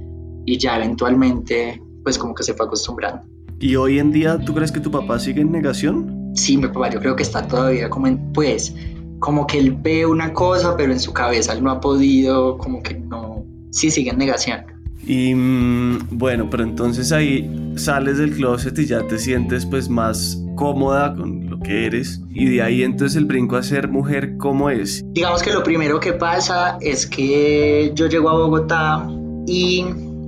y 0.44 0.58
ya 0.58 0.76
eventualmente 0.76 1.82
pues 2.02 2.16
como 2.18 2.34
que 2.34 2.42
se 2.42 2.54
fue 2.54 2.66
acostumbrando. 2.66 3.26
¿Y 3.58 3.76
hoy 3.76 3.98
en 3.98 4.12
día 4.12 4.38
tú 4.38 4.54
crees 4.54 4.70
que 4.70 4.80
tu 4.80 4.90
papá 4.90 5.18
sigue 5.18 5.40
en 5.40 5.50
negación? 5.50 6.32
Sí, 6.34 6.56
mi 6.56 6.68
papá 6.68 6.90
yo 6.90 7.00
creo 7.00 7.16
que 7.16 7.22
está 7.22 7.46
todavía 7.46 7.88
como 7.90 8.06
en, 8.06 8.32
pues, 8.32 8.74
como 9.18 9.46
que 9.46 9.58
él 9.58 9.72
ve 9.72 10.06
una 10.06 10.32
cosa, 10.32 10.76
pero 10.76 10.92
en 10.92 11.00
su 11.00 11.12
cabeza 11.12 11.52
él 11.52 11.64
no 11.64 11.70
ha 11.70 11.80
podido, 11.80 12.58
como 12.58 12.82
que 12.82 12.94
no, 12.94 13.44
sí 13.70 13.90
sigue 13.90 14.10
en 14.10 14.18
negación. 14.18 14.75
Y 15.06 15.34
mm, 15.34 16.18
bueno, 16.18 16.48
pero 16.50 16.64
entonces 16.64 17.12
ahí 17.12 17.48
sales 17.76 18.18
del 18.18 18.34
closet 18.34 18.76
y 18.78 18.86
ya 18.86 19.06
te 19.06 19.18
sientes 19.18 19.64
pues 19.64 19.88
más 19.88 20.42
cómoda 20.56 21.14
con 21.14 21.48
lo 21.48 21.60
que 21.60 21.86
eres 21.86 22.20
y 22.30 22.46
de 22.46 22.62
ahí 22.62 22.82
entonces 22.82 23.16
el 23.16 23.26
brinco 23.26 23.56
a 23.56 23.62
ser 23.62 23.88
mujer, 23.88 24.36
¿cómo 24.38 24.68
es? 24.68 25.04
Digamos 25.12 25.42
que 25.42 25.52
lo 25.52 25.62
primero 25.62 26.00
que 26.00 26.14
pasa 26.14 26.78
es 26.80 27.06
que 27.06 27.92
yo 27.94 28.08
llego 28.08 28.30
a 28.30 28.34
Bogotá 28.34 29.06
y 29.46 29.84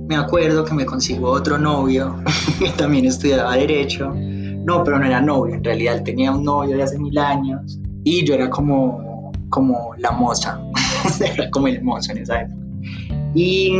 me 0.07 0.15
acuerdo 0.15 0.63
que 0.63 0.73
me 0.73 0.85
consigo 0.85 1.29
otro 1.29 1.57
novio 1.57 2.15
que 2.59 2.69
también 2.69 3.05
estudiaba 3.05 3.57
derecho. 3.57 4.13
No, 4.13 4.83
pero 4.83 4.99
no 4.99 5.05
era 5.05 5.19
novio, 5.19 5.55
en 5.55 5.63
realidad 5.63 6.03
tenía 6.03 6.31
un 6.31 6.43
novio 6.43 6.77
de 6.77 6.83
hace 6.83 6.97
mil 6.99 7.17
años 7.17 7.79
y 8.03 8.23
yo 8.25 8.35
era 8.35 8.49
como, 8.49 9.31
como 9.49 9.93
la 9.97 10.11
moza, 10.11 10.61
era 11.19 11.49
como 11.49 11.67
el 11.67 11.81
mozo 11.83 12.11
en 12.11 12.19
esa 12.19 12.41
época. 12.41 12.55
Y 13.33 13.73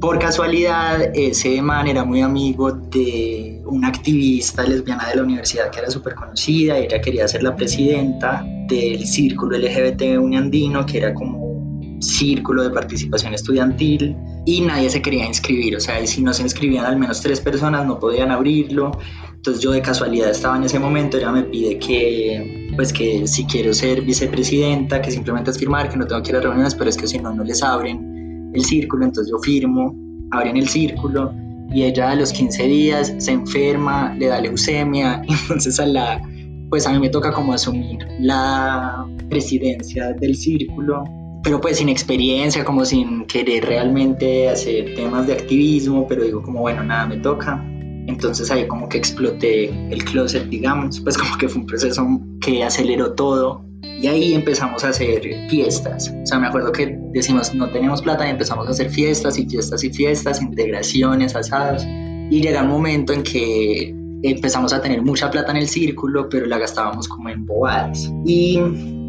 por 0.00 0.18
casualidad, 0.18 1.10
ese 1.14 1.60
man 1.60 1.88
era 1.88 2.04
muy 2.04 2.20
amigo 2.20 2.70
de 2.70 3.60
una 3.66 3.88
activista 3.88 4.62
lesbiana 4.62 5.08
de 5.08 5.16
la 5.16 5.22
universidad 5.22 5.70
que 5.70 5.80
era 5.80 5.90
súper 5.90 6.14
conocida, 6.14 6.78
ella 6.78 7.00
quería 7.00 7.26
ser 7.26 7.42
la 7.42 7.56
presidenta 7.56 8.44
del 8.68 9.04
círculo 9.06 9.58
LGBT 9.58 10.18
uniandino, 10.20 10.86
que 10.86 10.98
era 10.98 11.14
como 11.14 11.98
círculo 12.00 12.62
de 12.62 12.70
participación 12.70 13.34
estudiantil 13.34 14.16
y 14.46 14.60
nadie 14.60 14.88
se 14.88 15.02
quería 15.02 15.26
inscribir, 15.26 15.76
o 15.76 15.80
sea, 15.80 16.06
si 16.06 16.22
no 16.22 16.32
se 16.32 16.42
inscribían 16.42 16.84
al 16.84 16.96
menos 16.96 17.20
tres 17.20 17.40
personas 17.40 17.84
no 17.84 17.98
podían 17.98 18.30
abrirlo, 18.30 18.92
entonces 19.34 19.62
yo 19.62 19.72
de 19.72 19.82
casualidad 19.82 20.30
estaba 20.30 20.56
en 20.56 20.62
ese 20.62 20.78
momento, 20.78 21.16
ella 21.16 21.32
me 21.32 21.42
pide 21.42 21.78
que, 21.78 22.70
pues 22.76 22.92
que 22.92 23.26
si 23.26 23.44
quiero 23.46 23.74
ser 23.74 24.02
vicepresidenta, 24.02 25.02
que 25.02 25.10
simplemente 25.10 25.50
es 25.50 25.58
firmar, 25.58 25.88
que 25.88 25.96
no 25.96 26.06
tengo 26.06 26.22
que 26.22 26.30
ir 26.30 26.36
a 26.36 26.40
reuniones, 26.40 26.76
pero 26.76 26.88
es 26.88 26.96
que 26.96 27.08
si 27.08 27.18
no, 27.18 27.34
no 27.34 27.42
les 27.42 27.64
abren 27.64 28.17
el 28.54 28.64
círculo, 28.64 29.04
entonces 29.04 29.30
yo 29.30 29.38
firmo, 29.38 29.94
abren 30.30 30.56
el 30.56 30.68
círculo 30.68 31.32
y 31.72 31.82
ella 31.82 32.10
a 32.10 32.14
los 32.14 32.32
15 32.32 32.62
días 32.64 33.14
se 33.18 33.32
enferma, 33.32 34.14
le 34.18 34.26
da 34.26 34.40
leucemia, 34.40 35.22
entonces 35.28 35.78
a 35.80 35.86
la, 35.86 36.22
pues 36.70 36.86
a 36.86 36.92
mí 36.92 36.98
me 36.98 37.08
toca 37.10 37.32
como 37.32 37.52
asumir 37.52 37.98
la 38.20 39.06
presidencia 39.28 40.12
del 40.14 40.34
círculo, 40.34 41.04
pero 41.42 41.60
pues 41.60 41.78
sin 41.78 41.88
experiencia, 41.88 42.64
como 42.64 42.84
sin 42.84 43.26
querer 43.26 43.64
realmente 43.64 44.48
hacer 44.48 44.94
temas 44.94 45.26
de 45.26 45.34
activismo, 45.34 46.06
pero 46.08 46.24
digo 46.24 46.42
como 46.42 46.60
bueno, 46.60 46.82
nada 46.82 47.06
me 47.06 47.18
toca. 47.18 47.64
Entonces 48.06 48.50
ahí 48.50 48.66
como 48.66 48.88
que 48.88 48.96
exploté 48.96 49.66
el 49.90 50.02
closet, 50.02 50.48
digamos, 50.48 51.00
pues 51.00 51.18
como 51.18 51.36
que 51.36 51.48
fue 51.48 51.60
un 51.60 51.66
proceso 51.66 52.06
que 52.40 52.64
aceleró 52.64 53.12
todo 53.12 53.67
y 54.00 54.06
ahí 54.06 54.34
empezamos 54.34 54.84
a 54.84 54.90
hacer 54.90 55.22
fiestas. 55.48 56.14
O 56.22 56.26
sea, 56.26 56.38
me 56.38 56.46
acuerdo 56.46 56.70
que 56.70 56.98
decimos, 57.12 57.52
no 57.54 57.68
tenemos 57.70 58.00
plata 58.00 58.26
y 58.26 58.30
empezamos 58.30 58.68
a 58.68 58.70
hacer 58.70 58.90
fiestas 58.90 59.38
y 59.38 59.46
fiestas 59.46 59.82
y 59.82 59.90
fiestas, 59.90 60.40
integraciones, 60.40 61.34
asados. 61.34 61.84
Y 62.30 62.40
llega 62.40 62.62
un 62.62 62.68
momento 62.68 63.12
en 63.12 63.24
que 63.24 63.94
empezamos 64.22 64.72
a 64.72 64.80
tener 64.80 65.02
mucha 65.02 65.30
plata 65.30 65.50
en 65.50 65.58
el 65.58 65.68
círculo, 65.68 66.28
pero 66.28 66.46
la 66.46 66.58
gastábamos 66.58 67.08
como 67.08 67.28
en 67.28 67.44
bobadas. 67.44 68.12
Y 68.24 68.60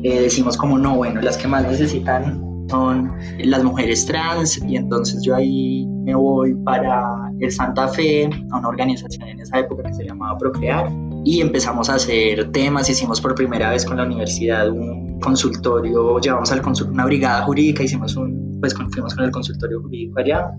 eh, 0.03 0.21
decimos 0.21 0.57
como, 0.57 0.79
no, 0.79 0.95
bueno, 0.95 1.21
las 1.21 1.37
que 1.37 1.47
más 1.47 1.67
necesitan 1.67 2.43
son 2.69 3.11
las 3.39 3.63
mujeres 3.63 4.05
trans 4.05 4.61
y 4.63 4.75
entonces 4.75 5.23
yo 5.23 5.35
ahí 5.35 5.87
me 5.87 6.13
voy 6.13 6.53
para 6.63 7.31
el 7.39 7.51
Santa 7.51 7.87
Fe, 7.87 8.29
a 8.51 8.57
una 8.57 8.67
organización 8.67 9.27
en 9.27 9.39
esa 9.39 9.59
época 9.59 9.83
que 9.83 9.93
se 9.93 10.03
llamaba 10.03 10.37
Procrear 10.37 10.91
y 11.25 11.41
empezamos 11.41 11.89
a 11.89 11.95
hacer 11.95 12.51
temas, 12.51 12.89
hicimos 12.89 13.21
por 13.21 13.35
primera 13.35 13.71
vez 13.71 13.85
con 13.85 13.97
la 13.97 14.03
universidad 14.03 14.69
un 14.69 15.19
consultorio, 15.19 16.19
llevamos 16.19 16.51
al 16.51 16.61
una 16.89 17.05
brigada 17.05 17.43
jurídica, 17.43 17.83
hicimos 17.83 18.15
un, 18.15 18.57
pues 18.59 18.73
fuimos 18.73 19.13
con 19.13 19.25
el 19.25 19.31
consultorio 19.31 19.81
jurídico 19.81 20.19
allá 20.19 20.51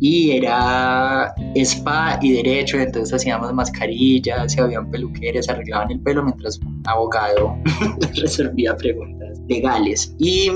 y 0.00 0.32
era 0.32 1.34
spa 1.54 2.18
y 2.20 2.32
derecho, 2.32 2.78
entonces 2.78 3.14
hacíamos 3.14 3.52
mascarillas, 3.54 4.52
se 4.52 4.60
habían 4.60 4.90
peluqueres, 4.90 5.46
se 5.46 5.52
arreglaban 5.52 5.90
el 5.90 6.00
pelo 6.00 6.22
mientras 6.22 6.58
un 6.58 6.82
abogado 6.86 7.56
resolvía 8.16 8.76
preguntas 8.76 9.38
legales. 9.48 10.14
Y 10.18 10.50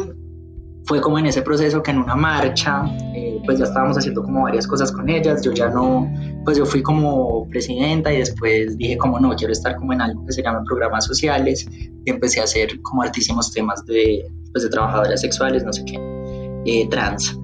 fue 0.85 1.01
como 1.01 1.19
en 1.19 1.27
ese 1.27 1.43
proceso 1.43 1.83
que 1.83 1.91
en 1.91 1.99
una 1.99 2.17
marcha, 2.17 2.85
eh, 3.15 3.41
pues 3.45 3.59
ya 3.59 3.65
estábamos 3.65 3.99
haciendo 3.99 4.23
como 4.23 4.43
varias 4.43 4.67
cosas 4.67 4.91
con 4.91 5.09
ellas, 5.09 5.43
yo 5.43 5.53
ya 5.53 5.69
no, 5.69 6.11
pues 6.45 6.57
yo 6.59 6.67
fui 6.67 6.83
como 6.83 7.49
presidenta 7.49 8.13
y 8.13 8.19
después 8.19 8.77
dije 8.79 8.97
como 8.99 9.21
no, 9.21 9.35
quiero 9.37 9.53
estar 9.53 9.77
como 9.77 9.93
en 9.93 10.01
algo 10.01 10.25
que 10.27 10.33
se 10.33 10.43
llama 10.43 10.63
programas 10.65 11.05
sociales 11.05 11.69
y 11.71 12.11
empecé 12.11 12.41
a 12.41 12.45
hacer 12.45 12.81
como 12.83 13.03
altísimos 13.03 13.53
temas 13.53 13.85
de, 13.87 14.25
pues 14.53 14.65
de 14.65 14.71
trabajadoras 14.71 15.21
sexuales, 15.21 15.65
no 15.65 15.73
sé 15.73 15.85
qué, 15.85 15.99
eh, 16.67 16.89
trans. 16.91 17.39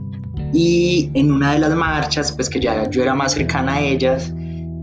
Y 0.52 1.10
en 1.14 1.32
una 1.32 1.52
de 1.52 1.58
las 1.58 1.74
marchas, 1.74 2.32
pues 2.32 2.48
que 2.48 2.60
ya 2.60 2.88
yo 2.90 3.02
era 3.02 3.14
más 3.14 3.32
cercana 3.32 3.74
a 3.74 3.80
ellas, 3.80 4.32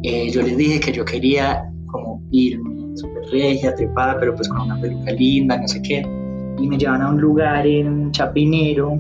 eh, 0.03 0.29
yo 0.31 0.41
les 0.41 0.57
dije 0.57 0.79
que 0.79 0.91
yo 0.91 1.05
quería 1.05 1.63
como 1.88 2.22
irme 2.31 2.95
súper 2.95 3.24
regia, 3.31 3.74
trepada, 3.74 4.19
pero 4.19 4.36
pues 4.36 4.48
con 4.48 4.62
una 4.62 4.79
peluca 4.79 5.12
linda, 5.12 5.57
no 5.57 5.67
sé 5.67 5.81
qué 5.81 6.23
y 6.60 6.67
me 6.67 6.77
llevan 6.77 7.01
a 7.01 7.10
un 7.10 7.19
lugar 7.19 7.65
en 7.67 8.12
Chapinero 8.12 9.00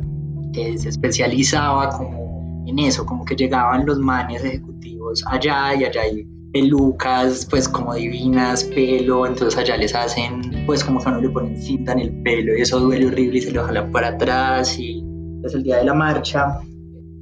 que 0.53 0.77
se 0.77 0.89
especializaba 0.89 1.89
como 1.89 2.63
en 2.67 2.79
eso, 2.79 3.05
como 3.05 3.25
que 3.25 3.35
llegaban 3.35 3.85
los 3.85 3.99
manes 3.99 4.43
ejecutivos 4.43 5.23
allá 5.27 5.75
y 5.75 5.83
allá 5.83 6.01
hay 6.01 6.27
pelucas 6.53 7.47
pues 7.49 7.67
como 7.67 7.95
divinas, 7.95 8.63
pelo, 8.63 9.25
entonces 9.25 9.57
allá 9.59 9.75
les 9.77 9.95
hacen 9.95 10.63
pues 10.65 10.83
como 10.83 11.03
que 11.03 11.09
no 11.09 11.19
le 11.19 11.29
ponen 11.29 11.61
cinta 11.61 11.93
en 11.93 11.99
el 11.99 12.21
pelo 12.23 12.57
y 12.57 12.61
eso 12.61 12.79
duele 12.79 13.07
horrible 13.07 13.39
y 13.39 13.41
se 13.41 13.51
lo 13.51 13.63
jalan 13.63 13.91
para 13.91 14.09
atrás 14.09 14.77
y 14.79 15.03
es 15.43 15.53
el 15.53 15.63
día 15.63 15.77
de 15.77 15.85
la 15.85 15.93
marcha 15.93 16.59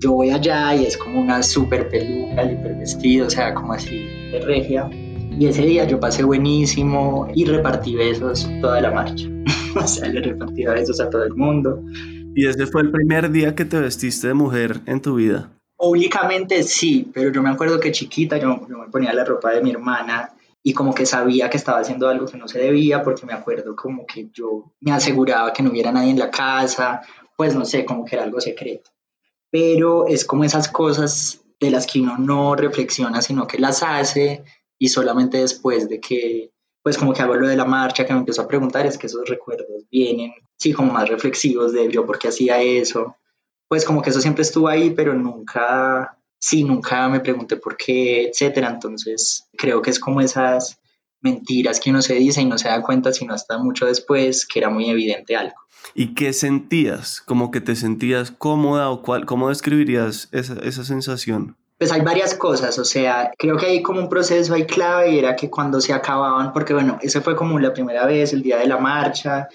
yo 0.01 0.13
voy 0.13 0.31
allá 0.31 0.75
y 0.75 0.85
es 0.85 0.97
como 0.97 1.21
una 1.21 1.43
super 1.43 1.87
peluca, 1.87 2.41
el 2.41 2.53
hiper 2.53 2.75
vestido, 2.75 3.27
o 3.27 3.29
sea, 3.29 3.53
como 3.53 3.73
así 3.73 4.07
de 4.31 4.41
regia. 4.43 4.89
Y 4.91 5.45
ese 5.45 5.63
día 5.63 5.85
yo 5.85 5.99
pasé 5.99 6.23
buenísimo 6.23 7.27
y 7.33 7.45
repartí 7.45 7.95
besos 7.95 8.49
toda 8.61 8.81
la 8.81 8.91
marcha. 8.91 9.27
o 9.75 9.87
sea, 9.87 10.07
le 10.07 10.21
repartía 10.21 10.71
besos 10.71 10.99
a 10.99 11.09
todo 11.09 11.23
el 11.23 11.33
mundo. 11.33 11.83
¿Y 12.35 12.47
ese 12.47 12.65
fue 12.67 12.81
el 12.81 12.91
primer 12.91 13.31
día 13.31 13.55
que 13.55 13.65
te 13.65 13.79
vestiste 13.79 14.27
de 14.27 14.33
mujer 14.33 14.81
en 14.85 15.01
tu 15.01 15.15
vida? 15.15 15.51
Públicamente 15.77 16.63
sí, 16.63 17.09
pero 17.13 17.31
yo 17.31 17.41
me 17.41 17.49
acuerdo 17.49 17.79
que 17.79 17.91
chiquita 17.91 18.37
yo, 18.37 18.55
me 18.67 18.89
ponía 18.89 19.13
la 19.13 19.25
ropa 19.25 19.51
de 19.51 19.61
mi 19.61 19.71
hermana 19.71 20.31
y 20.63 20.73
como 20.73 20.93
que 20.93 21.05
sabía 21.05 21.49
que 21.49 21.57
estaba 21.57 21.79
haciendo 21.79 22.07
algo 22.07 22.27
que 22.27 22.37
no 22.37 22.47
se 22.47 22.59
debía 22.59 23.03
porque 23.03 23.25
me 23.25 23.33
acuerdo 23.33 23.75
como 23.75 24.05
que 24.05 24.29
yo 24.31 24.71
me 24.79 24.91
aseguraba 24.91 25.51
que 25.51 25.63
no 25.63 25.71
hubiera 25.71 25.91
nadie 25.91 26.11
en 26.11 26.19
la 26.19 26.29
casa, 26.29 27.01
pues 27.35 27.55
no 27.55 27.65
sé, 27.65 27.83
como 27.83 28.05
que 28.05 28.15
era 28.15 28.23
algo 28.23 28.39
secreto. 28.39 28.91
Pero 29.49 30.07
es 30.07 30.23
como 30.23 30.43
esas 30.43 30.69
cosas 30.69 31.41
de 31.59 31.71
las 31.71 31.87
que 31.87 31.99
uno 31.99 32.17
no 32.17 32.55
reflexiona, 32.55 33.21
sino 33.21 33.47
que 33.47 33.59
las 33.59 33.83
hace 33.83 34.43
y 34.77 34.89
solamente 34.89 35.39
después 35.39 35.89
de 35.89 35.99
que 35.99 36.51
pues 36.83 36.97
como 36.97 37.13
que 37.13 37.21
hago 37.21 37.37
de 37.37 37.55
la 37.55 37.65
marcha, 37.65 38.05
que 38.05 38.13
me 38.13 38.19
empezó 38.19 38.41
a 38.41 38.47
preguntar, 38.47 38.85
es 38.85 38.97
que 38.97 39.07
esos 39.07 39.27
recuerdos 39.27 39.85
vienen, 39.91 40.33
sí, 40.57 40.73
como 40.73 40.93
más 40.93 41.09
reflexivos 41.09 41.73
de 41.73 41.91
yo 41.91 42.05
por 42.05 42.17
qué 42.17 42.29
hacía 42.29 42.61
eso, 42.61 43.15
pues 43.67 43.85
como 43.85 44.01
que 44.01 44.09
eso 44.09 44.21
siempre 44.21 44.41
estuvo 44.41 44.67
ahí, 44.67 44.89
pero 44.91 45.13
nunca, 45.13 46.17
sí, 46.39 46.63
nunca 46.63 47.07
me 47.07 47.19
pregunté 47.19 47.57
por 47.57 47.77
qué, 47.77 48.25
etcétera, 48.25 48.69
entonces 48.69 49.47
creo 49.57 49.81
que 49.81 49.91
es 49.91 49.99
como 49.99 50.21
esas 50.21 50.79
mentiras 51.21 51.79
que 51.79 51.91
uno 51.91 52.01
se 52.01 52.15
dice 52.15 52.41
y 52.41 52.45
no 52.45 52.57
se 52.57 52.67
da 52.67 52.81
cuenta 52.81 53.13
sino 53.13 53.33
hasta 53.33 53.59
mucho 53.59 53.85
después 53.85 54.45
que 54.45 54.59
era 54.59 54.69
muy 54.69 54.89
evidente 54.89 55.35
algo. 55.35 55.55
¿Y 55.93 56.13
qué 56.15 56.33
sentías? 56.33 57.21
¿Como 57.21 57.51
que 57.51 57.61
te 57.61 57.75
sentías 57.75 58.31
cómoda 58.31 58.89
o 58.89 59.01
cuál, 59.01 59.25
cómo 59.25 59.49
describirías 59.49 60.29
esa, 60.31 60.55
esa 60.55 60.83
sensación? 60.83 61.57
Pues 61.81 61.91
hay 61.91 62.01
varias 62.01 62.35
cosas, 62.35 62.77
o 62.77 62.85
sea, 62.85 63.31
creo 63.35 63.57
que 63.57 63.65
hay 63.65 63.81
como 63.81 64.01
un 64.01 64.07
proceso 64.07 64.53
ahí 64.53 64.67
clave 64.67 65.13
y 65.13 65.17
era 65.17 65.35
que 65.35 65.49
cuando 65.49 65.81
se 65.81 65.91
acababan, 65.93 66.53
porque 66.53 66.75
bueno, 66.75 66.99
ese 67.01 67.21
fue 67.21 67.35
como 67.35 67.57
la 67.57 67.73
primera 67.73 68.05
vez, 68.05 68.33
el 68.33 68.43
día 68.43 68.57
de 68.57 68.67
la 68.67 68.77
marcha, 68.77 69.47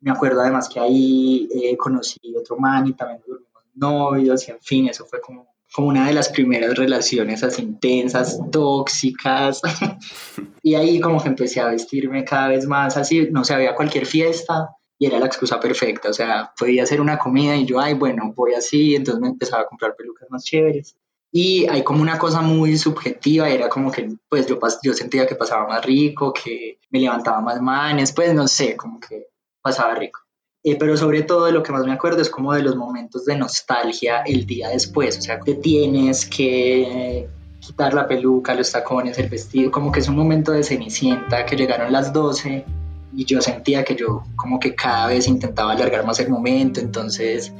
me 0.00 0.10
acuerdo 0.10 0.40
además 0.40 0.66
que 0.66 0.80
ahí 0.80 1.46
eh, 1.54 1.76
conocí 1.76 2.18
otro 2.40 2.56
man 2.56 2.86
y 2.86 2.94
también 2.94 3.20
tuvimos 3.20 3.50
novios 3.74 4.48
y 4.48 4.52
en 4.52 4.60
fin, 4.62 4.88
eso 4.88 5.04
fue 5.04 5.20
como, 5.20 5.46
como 5.74 5.88
una 5.88 6.06
de 6.06 6.14
las 6.14 6.30
primeras 6.30 6.74
relaciones 6.74 7.44
así 7.44 7.60
intensas, 7.60 8.40
tóxicas, 8.50 9.60
y 10.62 10.76
ahí 10.76 10.98
como 11.00 11.22
que 11.22 11.28
empecé 11.28 11.60
a 11.60 11.68
vestirme 11.68 12.24
cada 12.24 12.48
vez 12.48 12.66
más 12.66 12.96
así, 12.96 13.28
no 13.30 13.44
sé, 13.44 13.52
había 13.52 13.74
cualquier 13.74 14.06
fiesta 14.06 14.70
y 14.98 15.04
era 15.04 15.18
la 15.18 15.26
excusa 15.26 15.60
perfecta, 15.60 16.08
o 16.08 16.14
sea, 16.14 16.50
podía 16.58 16.84
hacer 16.84 17.02
una 17.02 17.18
comida 17.18 17.54
y 17.54 17.66
yo, 17.66 17.78
ay, 17.78 17.92
bueno, 17.92 18.32
voy 18.34 18.54
así, 18.54 18.94
entonces 18.94 19.20
me 19.20 19.28
empezaba 19.28 19.64
a 19.64 19.66
comprar 19.66 19.94
pelucas 19.94 20.30
más 20.30 20.44
chéveres 20.44 20.96
y 21.36 21.66
hay 21.66 21.82
como 21.82 22.00
una 22.00 22.16
cosa 22.16 22.42
muy 22.42 22.78
subjetiva, 22.78 23.48
era 23.48 23.68
como 23.68 23.90
que 23.90 24.08
pues 24.28 24.46
yo, 24.46 24.56
yo 24.84 24.94
sentía 24.94 25.26
que 25.26 25.34
pasaba 25.34 25.66
más 25.66 25.84
rico, 25.84 26.32
que 26.32 26.78
me 26.90 27.00
levantaba 27.00 27.40
más 27.40 27.60
manes, 27.60 28.12
pues 28.12 28.32
no 28.32 28.46
sé, 28.46 28.76
como 28.76 29.00
que 29.00 29.26
pasaba 29.60 29.96
rico. 29.96 30.20
Eh, 30.62 30.76
pero 30.78 30.96
sobre 30.96 31.22
todo 31.24 31.46
de 31.46 31.52
lo 31.52 31.64
que 31.64 31.72
más 31.72 31.84
me 31.84 31.90
acuerdo 31.90 32.22
es 32.22 32.30
como 32.30 32.52
de 32.54 32.62
los 32.62 32.76
momentos 32.76 33.24
de 33.24 33.36
nostalgia 33.36 34.22
el 34.24 34.46
día 34.46 34.68
después, 34.68 35.18
o 35.18 35.22
sea, 35.22 35.40
que 35.40 35.54
tienes 35.54 36.24
que 36.24 37.28
quitar 37.58 37.94
la 37.94 38.06
peluca, 38.06 38.54
los 38.54 38.70
tacones, 38.70 39.18
el 39.18 39.28
vestido, 39.28 39.72
como 39.72 39.90
que 39.90 39.98
es 39.98 40.08
un 40.08 40.14
momento 40.14 40.52
de 40.52 40.62
cenicienta, 40.62 41.44
que 41.46 41.56
llegaron 41.56 41.90
las 41.90 42.12
12 42.12 42.64
y 43.12 43.24
yo 43.24 43.40
sentía 43.40 43.84
que 43.84 43.96
yo 43.96 44.22
como 44.36 44.60
que 44.60 44.76
cada 44.76 45.08
vez 45.08 45.26
intentaba 45.26 45.72
alargar 45.72 46.06
más 46.06 46.20
el 46.20 46.28
momento, 46.28 46.78
entonces 46.78 47.52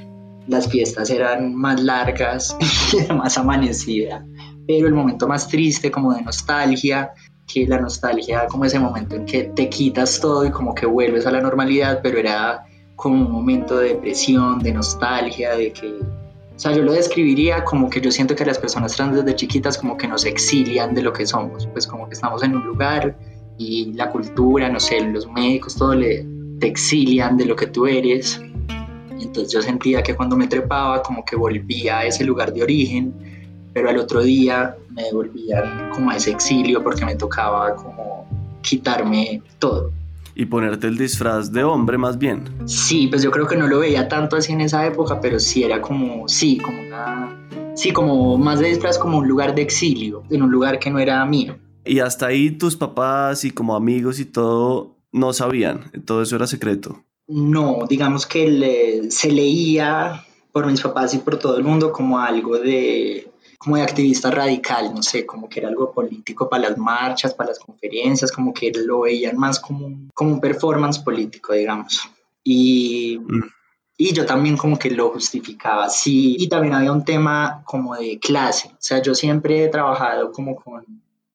las 0.46 0.68
fiestas 0.68 1.10
eran 1.10 1.54
más 1.54 1.82
largas 1.82 2.56
más 3.14 3.38
amanecida, 3.38 4.24
pero 4.66 4.86
el 4.86 4.94
momento 4.94 5.26
más 5.26 5.48
triste 5.48 5.90
como 5.90 6.12
de 6.12 6.22
nostalgia, 6.22 7.12
que 7.46 7.66
la 7.66 7.78
nostalgia 7.78 8.46
como 8.46 8.64
ese 8.64 8.78
momento 8.78 9.16
en 9.16 9.26
que 9.26 9.44
te 9.44 9.68
quitas 9.68 10.20
todo 10.20 10.46
y 10.46 10.50
como 10.50 10.74
que 10.74 10.86
vuelves 10.86 11.26
a 11.26 11.30
la 11.30 11.40
normalidad, 11.40 12.00
pero 12.02 12.18
era 12.18 12.64
como 12.96 13.26
un 13.26 13.30
momento 13.30 13.78
de 13.78 13.88
depresión, 13.88 14.60
de 14.60 14.72
nostalgia, 14.72 15.56
de 15.56 15.72
que, 15.72 15.88
o 15.88 16.58
sea, 16.58 16.72
yo 16.72 16.82
lo 16.82 16.92
describiría 16.92 17.64
como 17.64 17.90
que 17.90 18.00
yo 18.00 18.10
siento 18.10 18.34
que 18.34 18.44
las 18.44 18.58
personas 18.58 18.94
trans 18.94 19.16
desde 19.16 19.34
chiquitas 19.34 19.76
como 19.76 19.96
que 19.96 20.06
nos 20.06 20.24
exilian 20.24 20.94
de 20.94 21.02
lo 21.02 21.12
que 21.12 21.26
somos, 21.26 21.66
pues 21.66 21.86
como 21.86 22.06
que 22.06 22.14
estamos 22.14 22.42
en 22.42 22.54
un 22.56 22.64
lugar 22.64 23.16
y 23.58 23.92
la 23.92 24.10
cultura, 24.10 24.68
no 24.68 24.80
sé, 24.80 25.00
los 25.00 25.30
médicos, 25.30 25.76
todo 25.76 25.94
le, 25.94 26.26
te 26.60 26.68
exilian 26.68 27.36
de 27.36 27.46
lo 27.46 27.56
que 27.56 27.66
tú 27.66 27.86
eres 27.86 28.40
entonces 29.20 29.52
yo 29.52 29.62
sentía 29.62 30.02
que 30.02 30.14
cuando 30.14 30.36
me 30.36 30.46
trepaba 30.48 31.02
como 31.02 31.24
que 31.24 31.36
volvía 31.36 31.98
a 32.00 32.04
ese 32.06 32.24
lugar 32.24 32.52
de 32.52 32.62
origen, 32.62 33.14
pero 33.72 33.90
al 33.90 33.98
otro 33.98 34.22
día 34.22 34.76
me 34.90 35.02
devolvían 35.04 35.90
como 35.90 36.10
a 36.10 36.16
ese 36.16 36.30
exilio 36.30 36.82
porque 36.82 37.04
me 37.04 37.16
tocaba 37.16 37.74
como 37.74 38.26
quitarme 38.62 39.42
todo. 39.58 39.92
y 40.36 40.46
ponerte 40.46 40.88
el 40.88 40.96
disfraz 40.96 41.52
de 41.52 41.62
hombre 41.62 41.96
más 41.96 42.18
bien. 42.18 42.42
Sí, 42.64 43.06
pues 43.06 43.22
yo 43.22 43.30
creo 43.30 43.46
que 43.46 43.56
no 43.56 43.68
lo 43.68 43.78
veía 43.80 44.08
tanto 44.08 44.36
así 44.36 44.52
en 44.52 44.62
esa 44.62 44.84
época, 44.84 45.20
pero 45.20 45.38
sí 45.38 45.62
era 45.62 45.80
como, 45.80 46.28
sí, 46.28 46.58
como 46.58 46.80
una, 46.80 47.48
sí, 47.74 47.92
como 47.92 48.36
más 48.36 48.58
de 48.58 48.68
disfraz 48.68 48.98
como 48.98 49.18
un 49.18 49.28
lugar 49.28 49.54
de 49.54 49.62
exilio, 49.62 50.24
en 50.30 50.42
un 50.42 50.50
lugar 50.50 50.80
que 50.80 50.90
no 50.90 50.98
era 50.98 51.24
mío. 51.24 51.56
Y 51.84 52.00
hasta 52.00 52.26
ahí 52.26 52.50
tus 52.50 52.76
papás 52.76 53.44
y 53.44 53.50
como 53.50 53.76
amigos 53.76 54.18
y 54.18 54.24
todo 54.24 54.96
no 55.12 55.32
sabían, 55.32 55.92
todo 56.04 56.22
eso 56.22 56.34
era 56.34 56.46
secreto. 56.48 57.04
No, 57.26 57.86
digamos 57.88 58.26
que 58.26 59.06
se 59.10 59.30
leía 59.30 60.24
por 60.52 60.66
mis 60.66 60.80
papás 60.80 61.14
y 61.14 61.18
por 61.18 61.38
todo 61.38 61.56
el 61.56 61.64
mundo 61.64 61.92
como 61.92 62.18
algo 62.18 62.58
de 62.58 63.30
como 63.64 63.76
de 63.76 63.82
activista 63.82 64.30
radical, 64.30 64.92
no 64.94 65.02
sé, 65.02 65.24
como 65.24 65.48
que 65.48 65.60
era 65.60 65.68
algo 65.68 65.90
político 65.90 66.50
para 66.50 66.68
las 66.68 66.78
marchas, 66.78 67.32
para 67.32 67.48
las 67.48 67.58
conferencias, 67.58 68.30
como 68.30 68.52
que 68.52 68.70
lo 68.70 69.00
veían 69.00 69.38
más 69.38 69.58
como 69.58 69.86
un, 69.86 70.10
como 70.12 70.34
un 70.34 70.40
performance 70.40 70.98
político, 70.98 71.54
digamos. 71.54 72.06
Y, 72.42 73.18
mm. 73.18 73.42
y 73.96 74.12
yo 74.12 74.26
también 74.26 74.58
como 74.58 74.78
que 74.78 74.90
lo 74.90 75.08
justificaba, 75.10 75.88
sí. 75.88 76.36
Y 76.38 76.46
también 76.46 76.74
había 76.74 76.92
un 76.92 77.06
tema 77.06 77.62
como 77.64 77.96
de 77.96 78.18
clase, 78.18 78.68
o 78.68 78.76
sea, 78.78 79.00
yo 79.00 79.14
siempre 79.14 79.64
he 79.64 79.68
trabajado 79.68 80.30
como 80.30 80.56
con 80.56 80.84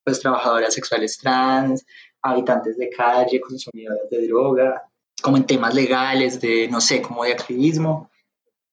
pues 0.04 0.20
trabajadoras 0.20 0.74
sexuales 0.74 1.18
trans, 1.18 1.84
habitantes 2.22 2.78
de 2.78 2.90
calle, 2.90 3.42
consumidores 3.42 4.10
de 4.12 4.28
droga, 4.28 4.84
como 5.22 5.38
en 5.38 5.46
temas 5.46 5.74
legales, 5.74 6.40
de, 6.42 6.68
no 6.68 6.82
sé, 6.82 7.02
como 7.02 7.24
de 7.24 7.34
activismo 7.34 8.10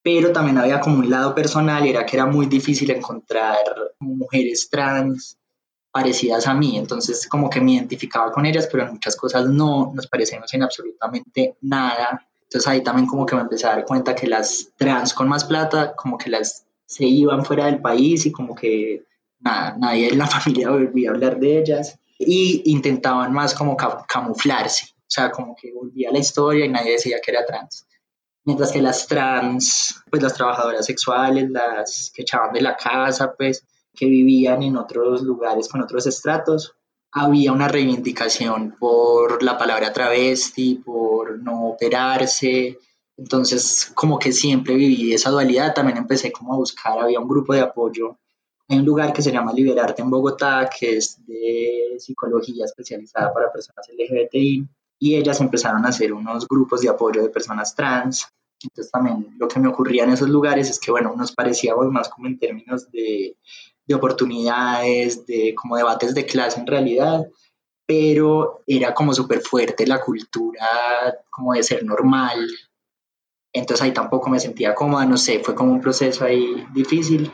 pero 0.07 0.31
también 0.31 0.57
había 0.57 0.79
como 0.79 0.99
un 0.99 1.11
lado 1.11 1.35
personal 1.35 1.85
y 1.85 1.91
era 1.91 2.07
que 2.07 2.15
era 2.15 2.27
muy 2.27 2.47
difícil 2.47 2.89
encontrar 2.93 3.57
mujeres 3.99 4.71
trans 4.71 5.37
parecidas 5.91 6.47
a 6.47 6.55
mí, 6.55 6.79
entonces 6.79 7.27
como 7.27 7.51
que 7.51 7.61
me 7.61 7.73
identificaba 7.73 8.31
con 8.31 8.47
ellas, 8.47 8.69
pero 8.71 8.85
en 8.85 8.93
muchas 8.93 9.17
cosas 9.17 9.49
no 9.49 9.91
nos 9.93 10.07
parecemos 10.07 10.55
en 10.55 10.63
absolutamente 10.63 11.57
nada. 11.63 12.25
Entonces 12.41 12.69
ahí 12.69 12.85
también 12.85 13.09
como 13.09 13.27
que 13.27 13.35
me 13.35 13.41
empecé 13.41 13.67
a 13.67 13.71
dar 13.71 13.85
cuenta 13.85 14.15
que 14.15 14.29
las 14.29 14.69
trans 14.77 15.13
con 15.13 15.27
más 15.27 15.45
plata 15.45 15.97
como 15.97 16.17
que 16.17 16.31
las 16.31 16.65
se 16.87 17.05
iban 17.05 17.45
fuera 17.45 17.67
del 17.67 17.81
país 17.81 18.27
y 18.27 18.31
como 18.31 18.55
que 18.55 19.03
nada, 19.41 19.75
nadie 19.77 20.11
en 20.11 20.19
la 20.19 20.27
familia 20.29 20.71
volvía 20.71 21.11
a 21.11 21.15
hablar 21.15 21.41
de 21.41 21.59
ellas. 21.59 21.99
Y 22.17 22.63
intentaban 22.67 23.33
más 23.33 23.55
como 23.55 23.77
camuflarse, 23.77 24.95
o 25.07 25.11
sea, 25.11 25.31
como 25.31 25.55
que 25.55 25.73
volvía 25.73 26.11
la 26.11 26.19
historia 26.19 26.67
y 26.67 26.69
nadie 26.69 26.93
decía 26.93 27.21
que 27.25 27.31
era 27.31 27.47
trans. 27.47 27.87
Mientras 28.45 28.73
que 28.73 28.83
las 28.83 29.07
trans, 29.07 30.03
pues 30.11 30.23
las 30.23 30.35
trabajadoras 30.35 30.85
sexuales, 30.85 31.51
las 31.51 32.11
que 32.15 32.23
echaban 32.23 32.53
de 32.53 32.61
la 32.61 32.77
casa, 32.77 33.35
pues 33.37 33.65
que 33.95 34.07
vivían 34.07 34.63
en 34.63 34.77
otros 34.77 35.23
lugares 35.23 35.69
con 35.69 35.81
otros 35.81 36.07
estratos, 36.07 36.75
había 37.13 37.53
una 37.53 37.69
reivindicación 37.69 38.77
por 38.79 39.43
la 39.43 39.57
palabra 39.57 39.93
travesti, 39.93 40.77
por 40.77 41.39
no 41.43 41.69
operarse, 41.69 42.79
entonces 43.17 43.91
como 43.95 44.19
que 44.19 44.33
siempre 44.33 44.75
viví 44.75 45.15
esa 45.15 45.31
dualidad, 45.31 45.75
también 45.75 45.99
empecé 45.99 46.31
como 46.31 46.53
a 46.53 46.57
buscar, 46.57 46.99
había 46.99 47.21
un 47.21 47.29
grupo 47.29 47.55
de 47.55 47.61
apoyo 47.61 48.19
en 48.69 48.81
un 48.81 48.85
lugar 48.85 49.13
que 49.13 49.23
se 49.23 49.33
llama 49.33 49.53
Liberarte 49.53 50.03
en 50.03 50.11
Bogotá, 50.11 50.69
que 50.69 50.97
es 50.97 51.25
de 51.27 51.97
psicología 51.99 52.65
especializada 52.65 53.33
para 53.33 53.53
personas 53.53 53.87
LGBTI, 53.89 54.69
y 54.99 55.17
ellas 55.17 55.41
empezaron 55.41 55.85
a 55.85 55.89
hacer 55.89 56.13
unos 56.13 56.47
grupos 56.49 56.81
de 56.81 56.89
apoyo 56.89 57.23
de 57.23 57.29
personas 57.29 57.75
trans. 57.75 58.29
Entonces 58.63 58.91
también 58.91 59.35
lo 59.39 59.49
que 59.49 59.61
me 59.61 59.69
ocurría 59.69 60.05
en 60.05 60.11
esos 60.11 60.29
lugares 60.29 60.71
es 60.71 60.81
que, 60.81 60.91
bueno, 60.91 61.15
nos 61.17 61.33
parecíamos 61.33 61.87
más 61.89 62.09
como 62.09 62.27
en 62.27 62.39
términos 62.39 62.91
de, 62.91 63.37
de 63.87 63.95
oportunidades, 63.95 65.27
de 65.27 65.55
como 65.55 65.77
debates 65.77 66.15
de 66.15 66.25
clase 66.25 66.61
en 66.61 66.67
realidad, 66.67 67.27
pero 67.87 68.63
era 68.67 68.95
como 68.95 69.13
súper 69.13 69.41
fuerte 69.41 69.87
la 69.87 70.01
cultura 70.01 70.67
como 71.31 71.53
de 71.53 71.63
ser 71.63 71.85
normal. 71.85 72.49
Entonces 73.53 73.85
ahí 73.85 73.93
tampoco 73.93 74.29
me 74.31 74.41
sentía 74.41 74.75
cómoda, 74.75 75.05
no 75.05 75.17
sé, 75.17 75.41
fue 75.41 75.55
como 75.55 75.73
un 75.73 75.81
proceso 75.81 76.25
ahí 76.25 76.67
difícil. 76.73 77.31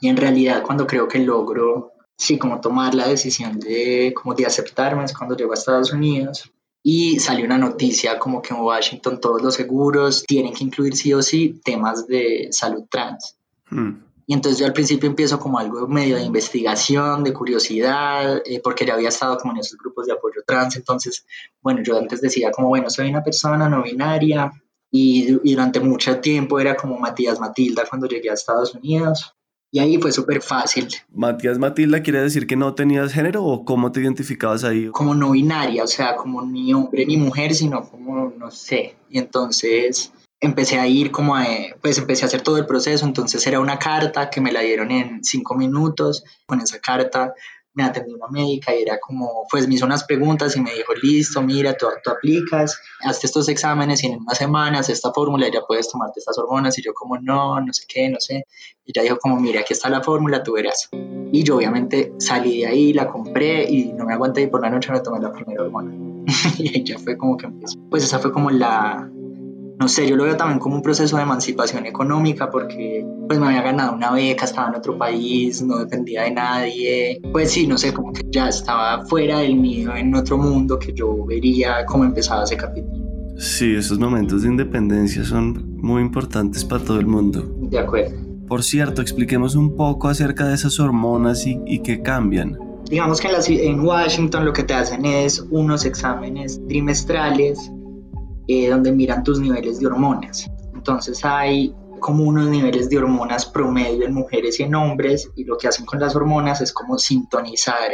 Y 0.00 0.08
en 0.08 0.16
realidad 0.16 0.62
cuando 0.62 0.86
creo 0.86 1.08
que 1.08 1.18
logro, 1.18 1.92
sí, 2.16 2.38
como 2.38 2.60
tomar 2.60 2.94
la 2.94 3.08
decisión 3.08 3.58
de, 3.58 4.12
como 4.14 4.34
de 4.34 4.46
aceptarme 4.46 5.04
es 5.04 5.16
cuando 5.16 5.36
llego 5.36 5.52
a 5.52 5.54
Estados 5.54 5.92
Unidos 5.92 6.52
y 6.82 7.20
salió 7.20 7.44
una 7.44 7.58
noticia 7.58 8.18
como 8.18 8.42
que 8.42 8.54
en 8.54 8.60
Washington 8.60 9.20
todos 9.20 9.40
los 9.40 9.54
seguros 9.54 10.24
tienen 10.24 10.52
que 10.52 10.64
incluir 10.64 10.96
sí 10.96 11.14
o 11.14 11.22
sí 11.22 11.60
temas 11.64 12.06
de 12.06 12.48
salud 12.50 12.84
trans. 12.90 13.36
Hmm. 13.70 13.92
Y 14.26 14.34
entonces 14.34 14.58
yo 14.58 14.66
al 14.66 14.72
principio 14.72 15.08
empiezo 15.08 15.38
como 15.38 15.58
algo 15.58 15.86
medio 15.88 16.16
de 16.16 16.22
investigación, 16.22 17.24
de 17.24 17.32
curiosidad, 17.32 18.40
eh, 18.44 18.60
porque 18.62 18.86
ya 18.86 18.94
había 18.94 19.08
estado 19.08 19.36
como 19.36 19.52
en 19.52 19.60
esos 19.60 19.78
grupos 19.78 20.06
de 20.06 20.12
apoyo 20.12 20.42
trans, 20.46 20.76
entonces, 20.76 21.26
bueno, 21.60 21.82
yo 21.82 21.98
antes 21.98 22.20
decía 22.20 22.50
como, 22.50 22.68
bueno, 22.68 22.88
soy 22.88 23.10
una 23.10 23.22
persona 23.22 23.68
no 23.68 23.82
binaria 23.82 24.52
y, 24.90 25.38
y 25.42 25.54
durante 25.54 25.80
mucho 25.80 26.18
tiempo 26.20 26.58
era 26.58 26.76
como 26.76 26.98
Matías 26.98 27.40
Matilda 27.40 27.84
cuando 27.88 28.06
llegué 28.06 28.30
a 28.30 28.34
Estados 28.34 28.74
Unidos. 28.74 29.34
Y 29.74 29.78
ahí 29.78 29.96
fue 29.96 30.12
súper 30.12 30.42
fácil. 30.42 30.88
Matías 31.14 31.58
Matilda 31.58 32.02
quiere 32.02 32.20
decir 32.20 32.46
que 32.46 32.56
no 32.56 32.74
tenías 32.74 33.14
género 33.14 33.42
o 33.42 33.64
cómo 33.64 33.90
te 33.90 34.00
identificabas 34.02 34.64
ahí? 34.64 34.88
Como 34.88 35.14
no 35.14 35.30
binaria, 35.30 35.82
o 35.82 35.86
sea, 35.86 36.14
como 36.14 36.42
ni 36.42 36.74
hombre 36.74 37.06
ni 37.06 37.16
mujer, 37.16 37.54
sino 37.54 37.88
como, 37.88 38.34
no 38.38 38.50
sé. 38.50 38.96
Y 39.08 39.18
entonces 39.18 40.12
empecé 40.40 40.78
a 40.78 40.86
ir 40.86 41.10
como 41.10 41.36
a, 41.36 41.46
pues 41.80 41.96
empecé 41.96 42.24
a 42.24 42.26
hacer 42.26 42.42
todo 42.42 42.58
el 42.58 42.66
proceso, 42.66 43.06
entonces 43.06 43.46
era 43.46 43.60
una 43.60 43.78
carta 43.78 44.28
que 44.28 44.42
me 44.42 44.52
la 44.52 44.60
dieron 44.60 44.90
en 44.90 45.24
cinco 45.24 45.54
minutos, 45.54 46.22
con 46.44 46.60
esa 46.60 46.78
carta 46.78 47.32
me 47.74 47.84
atendió 47.84 48.16
una 48.16 48.28
médica 48.28 48.74
y 48.74 48.82
era 48.82 48.98
como, 48.98 49.46
pues 49.50 49.66
me 49.66 49.74
hizo 49.74 49.86
unas 49.86 50.04
preguntas 50.04 50.56
y 50.56 50.60
me 50.60 50.74
dijo, 50.74 50.92
listo, 51.02 51.42
mira, 51.42 51.74
tú, 51.76 51.86
tú 52.04 52.10
aplicas, 52.10 52.78
hazte 53.00 53.26
estos 53.26 53.48
exámenes 53.48 54.02
y 54.04 54.08
en 54.08 54.20
unas 54.20 54.38
semanas 54.38 54.88
esta 54.88 55.12
fórmula 55.12 55.48
ya 55.52 55.62
puedes 55.66 55.88
tomarte 55.88 56.20
estas 56.20 56.38
hormonas 56.38 56.78
y 56.78 56.82
yo 56.82 56.92
como, 56.94 57.18
no, 57.18 57.60
no 57.60 57.72
sé 57.72 57.84
qué, 57.88 58.08
no 58.08 58.20
sé. 58.20 58.46
Y 58.84 58.92
ella 58.92 59.02
dijo 59.02 59.18
como, 59.18 59.40
mira, 59.40 59.60
aquí 59.60 59.72
está 59.72 59.88
la 59.88 60.02
fórmula, 60.02 60.42
tú 60.42 60.52
verás. 60.52 60.88
Y 61.32 61.44
yo 61.44 61.56
obviamente 61.56 62.12
salí 62.18 62.60
de 62.60 62.66
ahí, 62.66 62.92
la 62.92 63.08
compré 63.08 63.64
y 63.70 63.92
no 63.92 64.04
me 64.04 64.12
aguanté 64.12 64.42
y 64.42 64.46
por 64.48 64.60
la 64.60 64.70
noche 64.70 64.92
me 64.92 65.00
tomé 65.00 65.20
la 65.20 65.32
primera 65.32 65.62
hormona. 65.62 65.92
y 66.58 66.84
ya 66.84 66.98
fue 66.98 67.16
como 67.16 67.36
que 67.36 67.46
empezó. 67.46 67.78
Pues 67.90 68.04
esa 68.04 68.18
fue 68.18 68.32
como 68.32 68.50
la, 68.50 69.10
no 69.78 69.88
sé, 69.88 70.08
yo 70.08 70.16
lo 70.16 70.24
veo 70.24 70.36
también 70.36 70.58
como 70.58 70.76
un 70.76 70.82
proceso 70.82 71.16
de 71.16 71.22
emancipación 71.22 71.86
económica 71.86 72.50
porque 72.50 73.04
pues 73.26 73.38
me 73.38 73.46
había 73.46 73.62
ganado 73.62 73.94
una 73.94 74.12
beca, 74.12 74.44
estaba 74.44 74.68
en 74.68 74.76
otro 74.76 74.96
país, 74.96 75.62
no 75.62 75.78
dependía 75.78 76.22
de 76.22 76.30
nadie, 76.32 77.20
pues 77.32 77.50
sí, 77.50 77.66
no 77.66 77.78
sé, 77.78 77.92
como 77.92 78.12
que 78.12 78.22
ya 78.30 78.48
estaba 78.48 79.04
fuera 79.06 79.40
del 79.40 79.56
mío, 79.56 79.94
en 79.94 80.14
otro 80.14 80.38
mundo 80.38 80.78
que 80.78 80.92
yo 80.92 81.24
vería 81.24 81.84
cómo 81.86 82.04
empezaba 82.04 82.44
ese 82.44 82.56
capítulo. 82.56 83.02
Sí, 83.36 83.74
esos 83.74 83.98
momentos 83.98 84.42
de 84.42 84.48
independencia 84.48 85.24
son 85.24 85.76
muy 85.78 86.02
importantes 86.02 86.64
para 86.64 86.84
todo 86.84 87.00
el 87.00 87.06
mundo. 87.06 87.42
De 87.62 87.78
acuerdo. 87.78 88.16
Por 88.46 88.62
cierto, 88.62 89.00
expliquemos 89.00 89.56
un 89.56 89.74
poco 89.74 90.08
acerca 90.08 90.46
de 90.46 90.54
esas 90.54 90.78
hormonas 90.78 91.46
y, 91.46 91.58
y 91.66 91.80
qué 91.80 92.02
cambian. 92.02 92.58
Digamos 92.90 93.20
que 93.20 93.28
en, 93.28 93.70
en 93.70 93.80
Washington 93.80 94.44
lo 94.44 94.52
que 94.52 94.64
te 94.64 94.74
hacen 94.74 95.06
es 95.06 95.40
unos 95.50 95.86
exámenes 95.86 96.60
trimestrales 96.68 97.72
eh, 98.48 98.68
donde 98.68 98.92
miran 98.92 99.22
tus 99.22 99.40
niveles 99.40 99.80
de 99.80 99.86
hormonas. 99.86 100.50
Entonces 100.74 101.24
hay 101.24 101.74
como 102.00 102.24
unos 102.24 102.48
niveles 102.48 102.90
de 102.90 102.98
hormonas 102.98 103.46
promedio 103.46 104.04
en 104.04 104.12
mujeres 104.12 104.58
y 104.58 104.64
en 104.64 104.74
hombres 104.74 105.30
y 105.36 105.44
lo 105.44 105.56
que 105.56 105.68
hacen 105.68 105.86
con 105.86 106.00
las 106.00 106.16
hormonas 106.16 106.60
es 106.60 106.72
como 106.72 106.98
sintonizar 106.98 107.90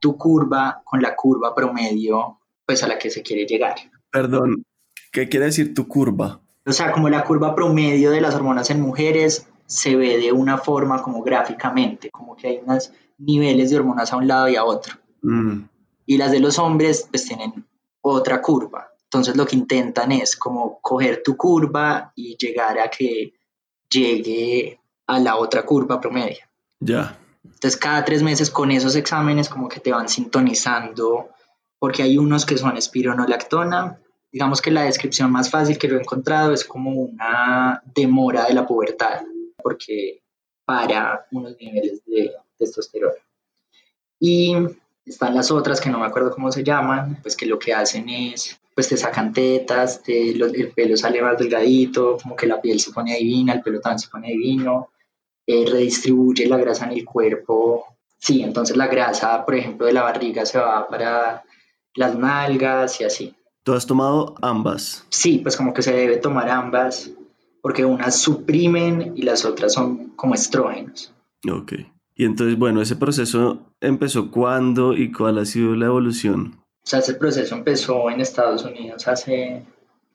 tu 0.00 0.16
curva 0.16 0.82
con 0.84 1.02
la 1.02 1.14
curva 1.14 1.54
promedio 1.54 2.40
pues 2.66 2.82
a 2.82 2.88
la 2.88 2.98
que 2.98 3.10
se 3.10 3.22
quiere 3.22 3.46
llegar. 3.46 3.76
Perdón, 4.10 4.64
¿qué 5.12 5.28
quiere 5.28 5.46
decir 5.46 5.74
tu 5.74 5.86
curva? 5.86 6.40
O 6.64 6.72
sea, 6.72 6.92
como 6.92 7.08
la 7.08 7.24
curva 7.24 7.54
promedio 7.54 8.10
de 8.10 8.20
las 8.20 8.34
hormonas 8.34 8.70
en 8.70 8.80
mujeres 8.80 9.46
se 9.66 9.96
ve 9.96 10.18
de 10.18 10.32
una 10.32 10.58
forma 10.58 11.02
como 11.02 11.22
gráficamente, 11.22 12.10
como 12.10 12.36
que 12.36 12.48
hay 12.48 12.60
unos 12.64 12.92
niveles 13.18 13.70
de 13.70 13.76
hormonas 13.76 14.12
a 14.12 14.16
un 14.16 14.28
lado 14.28 14.48
y 14.48 14.56
a 14.56 14.64
otro. 14.64 14.94
Mm. 15.22 15.62
Y 16.06 16.16
las 16.16 16.30
de 16.30 16.40
los 16.40 16.58
hombres 16.58 17.06
pues 17.10 17.24
tienen 17.24 17.66
otra 18.00 18.40
curva. 18.42 18.91
Entonces 19.12 19.36
lo 19.36 19.44
que 19.44 19.56
intentan 19.56 20.10
es 20.10 20.36
como 20.36 20.80
coger 20.80 21.22
tu 21.22 21.36
curva 21.36 22.14
y 22.16 22.34
llegar 22.38 22.78
a 22.78 22.88
que 22.88 23.34
llegue 23.90 24.80
a 25.06 25.18
la 25.18 25.36
otra 25.36 25.66
curva 25.66 26.00
promedio. 26.00 26.38
Ya. 26.80 27.18
Entonces 27.44 27.76
cada 27.76 28.06
tres 28.06 28.22
meses 28.22 28.50
con 28.50 28.70
esos 28.70 28.96
exámenes 28.96 29.50
como 29.50 29.68
que 29.68 29.80
te 29.80 29.92
van 29.92 30.08
sintonizando, 30.08 31.28
porque 31.78 32.02
hay 32.02 32.16
unos 32.16 32.46
que 32.46 32.56
son 32.56 32.78
espironolactona. 32.78 34.00
Digamos 34.32 34.62
que 34.62 34.70
la 34.70 34.84
descripción 34.84 35.30
más 35.30 35.50
fácil 35.50 35.76
que 35.76 35.88
lo 35.88 35.98
he 35.98 36.00
encontrado 36.00 36.54
es 36.54 36.64
como 36.64 36.92
una 36.92 37.82
demora 37.94 38.46
de 38.46 38.54
la 38.54 38.66
pubertad, 38.66 39.20
porque 39.62 40.22
para 40.64 41.26
unos 41.32 41.54
niveles 41.60 42.02
de 42.06 42.32
testosterona. 42.56 43.20
Y 44.18 44.56
están 45.04 45.34
las 45.34 45.50
otras 45.50 45.82
que 45.82 45.90
no 45.90 45.98
me 45.98 46.06
acuerdo 46.06 46.30
cómo 46.30 46.50
se 46.50 46.64
llaman, 46.64 47.18
pues 47.20 47.36
que 47.36 47.44
lo 47.44 47.58
que 47.58 47.74
hacen 47.74 48.08
es 48.08 48.58
pues 48.74 48.88
te 48.88 48.96
sacan 48.96 49.32
tetas, 49.32 50.02
el 50.06 50.72
pelo 50.74 50.96
sale 50.96 51.20
más 51.20 51.38
delgadito, 51.38 52.16
como 52.22 52.36
que 52.36 52.46
la 52.46 52.60
piel 52.60 52.80
se 52.80 52.92
pone 52.92 53.16
divina, 53.16 53.52
el 53.52 53.62
pelo 53.62 53.80
también 53.80 53.98
se 53.98 54.08
pone 54.08 54.28
divino, 54.28 54.90
eh, 55.46 55.66
redistribuye 55.70 56.46
la 56.46 56.56
grasa 56.56 56.86
en 56.86 56.92
el 56.92 57.04
cuerpo. 57.04 57.84
Sí, 58.18 58.42
entonces 58.42 58.76
la 58.76 58.86
grasa, 58.86 59.44
por 59.44 59.54
ejemplo, 59.54 59.86
de 59.86 59.92
la 59.92 60.02
barriga 60.02 60.46
se 60.46 60.58
va 60.58 60.88
para 60.88 61.42
las 61.94 62.16
nalgas 62.16 63.00
y 63.00 63.04
así. 63.04 63.34
¿Tú 63.62 63.74
has 63.74 63.86
tomado 63.86 64.34
ambas? 64.40 65.06
Sí, 65.10 65.38
pues 65.38 65.56
como 65.56 65.74
que 65.74 65.82
se 65.82 65.92
debe 65.92 66.16
tomar 66.16 66.48
ambas, 66.48 67.10
porque 67.60 67.84
unas 67.84 68.16
suprimen 68.16 69.12
y 69.16 69.22
las 69.22 69.44
otras 69.44 69.74
son 69.74 70.10
como 70.16 70.34
estrógenos. 70.34 71.12
Ok. 71.50 71.74
Y 72.14 72.24
entonces, 72.24 72.58
bueno, 72.58 72.80
ese 72.82 72.96
proceso 72.96 73.66
empezó 73.80 74.30
cuándo 74.30 74.94
y 74.94 75.12
cuál 75.12 75.38
ha 75.38 75.44
sido 75.44 75.74
la 75.74 75.86
evolución? 75.86 76.61
O 76.84 76.86
sea, 76.86 76.98
ese 76.98 77.14
proceso 77.14 77.54
empezó 77.54 78.10
en 78.10 78.20
Estados 78.20 78.64
Unidos 78.64 79.06
hace 79.06 79.64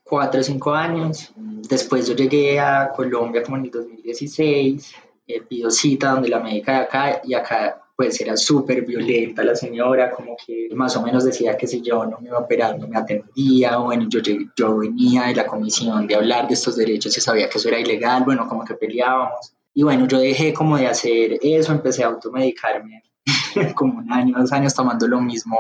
cuatro 0.03 0.41
o 0.41 0.43
cinco 0.43 0.73
años. 0.73 1.32
Después 1.36 2.08
yo 2.08 2.15
llegué 2.15 2.60
a 2.60 2.91
Colombia 2.95 3.43
como 3.43 3.58
en 3.58 3.65
el 3.65 3.71
2016, 3.71 4.93
eh, 5.27 5.41
pido 5.41 5.71
cita 5.71 6.12
donde 6.12 6.30
la 6.30 6.39
médica 6.39 6.73
de 6.73 6.77
acá 6.80 7.21
y 7.23 7.34
acá 7.34 7.82
pues 7.95 8.21
era 8.21 8.38
súper 8.38 8.86
violenta 8.86 9.43
la 9.43 9.56
señora, 9.56 10.12
como 10.12 10.38
que 10.45 10.69
más 10.75 10.95
o 10.95 11.01
menos 11.01 11.25
decía 11.25 11.58
que 11.58 11.65
si 11.65 11.82
yo 11.82 12.06
no 12.06 12.19
me 12.19 12.27
iba 12.27 12.38
a 12.38 12.41
operar 12.41 12.77
no 12.77 12.88
me 12.88 12.95
atendía, 12.95 13.77
bueno, 13.77 14.06
yo, 14.08 14.19
yo 14.56 14.77
venía 14.77 15.23
de 15.23 15.36
la 15.36 15.47
comisión 15.47 16.06
de 16.06 16.13
hablar 16.13 16.47
de 16.47 16.53
estos 16.53 16.75
derechos 16.75 17.17
y 17.17 17.21
sabía 17.21 17.49
que 17.49 17.58
eso 17.58 17.69
era 17.69 17.80
ilegal, 17.80 18.23
bueno, 18.23 18.47
como 18.47 18.63
que 18.63 18.75
peleábamos. 18.75 19.51
Y 19.73 19.82
bueno, 19.82 20.08
yo 20.08 20.19
dejé 20.19 20.53
como 20.53 20.77
de 20.77 20.86
hacer 20.86 21.39
eso, 21.41 21.71
empecé 21.71 22.03
a 22.03 22.08
automedicarme 22.08 23.03
como 23.75 23.97
un 23.97 24.12
año, 24.13 24.38
dos 24.38 24.51
años 24.51 24.75
tomando 24.75 25.08
lo 25.08 25.19
mismo 25.19 25.58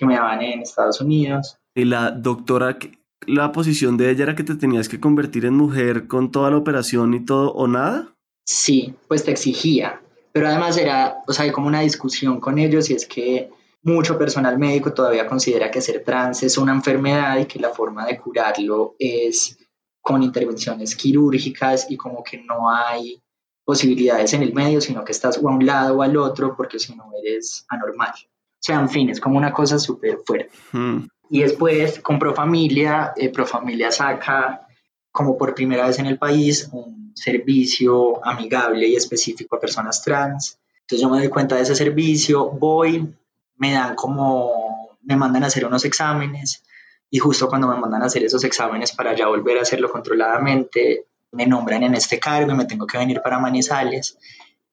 que 0.00 0.06
me 0.06 0.14
daban 0.14 0.40
en 0.40 0.62
Estados 0.62 1.00
Unidos. 1.00 1.58
¿Y 1.74 1.84
la 1.84 2.10
doctora, 2.10 2.78
la 3.26 3.52
posición 3.52 3.98
de 3.98 4.10
ella 4.10 4.24
era 4.24 4.34
que 4.34 4.42
te 4.42 4.54
tenías 4.54 4.88
que 4.88 4.98
convertir 4.98 5.44
en 5.44 5.54
mujer 5.54 6.06
con 6.06 6.32
toda 6.32 6.50
la 6.50 6.56
operación 6.56 7.12
y 7.12 7.24
todo 7.24 7.52
o 7.52 7.68
nada? 7.68 8.08
Sí, 8.46 8.94
pues 9.06 9.24
te 9.24 9.30
exigía, 9.30 10.00
pero 10.32 10.48
además 10.48 10.78
era, 10.78 11.18
o 11.28 11.32
sea, 11.34 11.44
hay 11.44 11.52
como 11.52 11.68
una 11.68 11.82
discusión 11.82 12.40
con 12.40 12.58
ellos 12.58 12.88
y 12.88 12.94
es 12.94 13.06
que 13.06 13.50
mucho 13.82 14.16
personal 14.18 14.58
médico 14.58 14.92
todavía 14.94 15.26
considera 15.26 15.70
que 15.70 15.82
ser 15.82 16.02
trans 16.02 16.42
es 16.42 16.56
una 16.56 16.72
enfermedad 16.72 17.38
y 17.38 17.44
que 17.44 17.60
la 17.60 17.70
forma 17.70 18.06
de 18.06 18.18
curarlo 18.18 18.96
es 18.98 19.58
con 20.00 20.22
intervenciones 20.22 20.96
quirúrgicas 20.96 21.90
y 21.90 21.98
como 21.98 22.24
que 22.24 22.38
no 22.38 22.70
hay 22.70 23.22
posibilidades 23.66 24.32
en 24.32 24.42
el 24.42 24.54
medio, 24.54 24.80
sino 24.80 25.04
que 25.04 25.12
estás 25.12 25.38
o 25.38 25.48
a 25.48 25.52
un 25.52 25.66
lado 25.66 25.98
o 25.98 26.02
al 26.02 26.16
otro 26.16 26.56
porque 26.56 26.78
si 26.78 26.94
no 26.96 27.10
eres 27.22 27.66
anormal. 27.68 28.14
Sea, 28.60 28.78
en 28.78 28.90
fin, 28.90 29.08
es 29.08 29.20
como 29.20 29.38
una 29.38 29.52
cosa 29.52 29.78
súper 29.78 30.18
fuerte. 30.24 30.50
Hmm. 30.72 31.06
Y 31.30 31.40
después 31.40 32.00
con 32.00 32.18
Profamilia, 32.18 33.12
eh, 33.16 33.30
Profamilia 33.30 33.90
saca 33.90 34.66
como 35.10 35.36
por 35.36 35.54
primera 35.54 35.86
vez 35.86 35.98
en 35.98 36.06
el 36.06 36.18
país 36.18 36.68
un 36.72 37.12
servicio 37.14 38.24
amigable 38.24 38.86
y 38.86 38.96
específico 38.96 39.56
a 39.56 39.60
personas 39.60 40.02
trans. 40.02 40.58
Entonces 40.82 41.00
yo 41.00 41.08
me 41.08 41.18
doy 41.18 41.28
cuenta 41.28 41.56
de 41.56 41.62
ese 41.62 41.74
servicio, 41.74 42.50
voy, 42.50 43.14
me 43.56 43.72
dan 43.72 43.94
como, 43.94 44.98
me 45.02 45.16
mandan 45.16 45.44
a 45.44 45.46
hacer 45.46 45.64
unos 45.64 45.84
exámenes 45.84 46.62
y 47.10 47.18
justo 47.18 47.48
cuando 47.48 47.68
me 47.68 47.76
mandan 47.76 48.02
a 48.02 48.06
hacer 48.06 48.24
esos 48.24 48.44
exámenes 48.44 48.92
para 48.92 49.14
ya 49.14 49.26
volver 49.26 49.58
a 49.58 49.62
hacerlo 49.62 49.90
controladamente, 49.90 51.06
me 51.32 51.46
nombran 51.46 51.82
en 51.82 51.94
este 51.94 52.18
cargo 52.18 52.52
y 52.52 52.56
me 52.56 52.64
tengo 52.64 52.86
que 52.86 52.98
venir 52.98 53.20
para 53.22 53.38
Manizales 53.38 54.18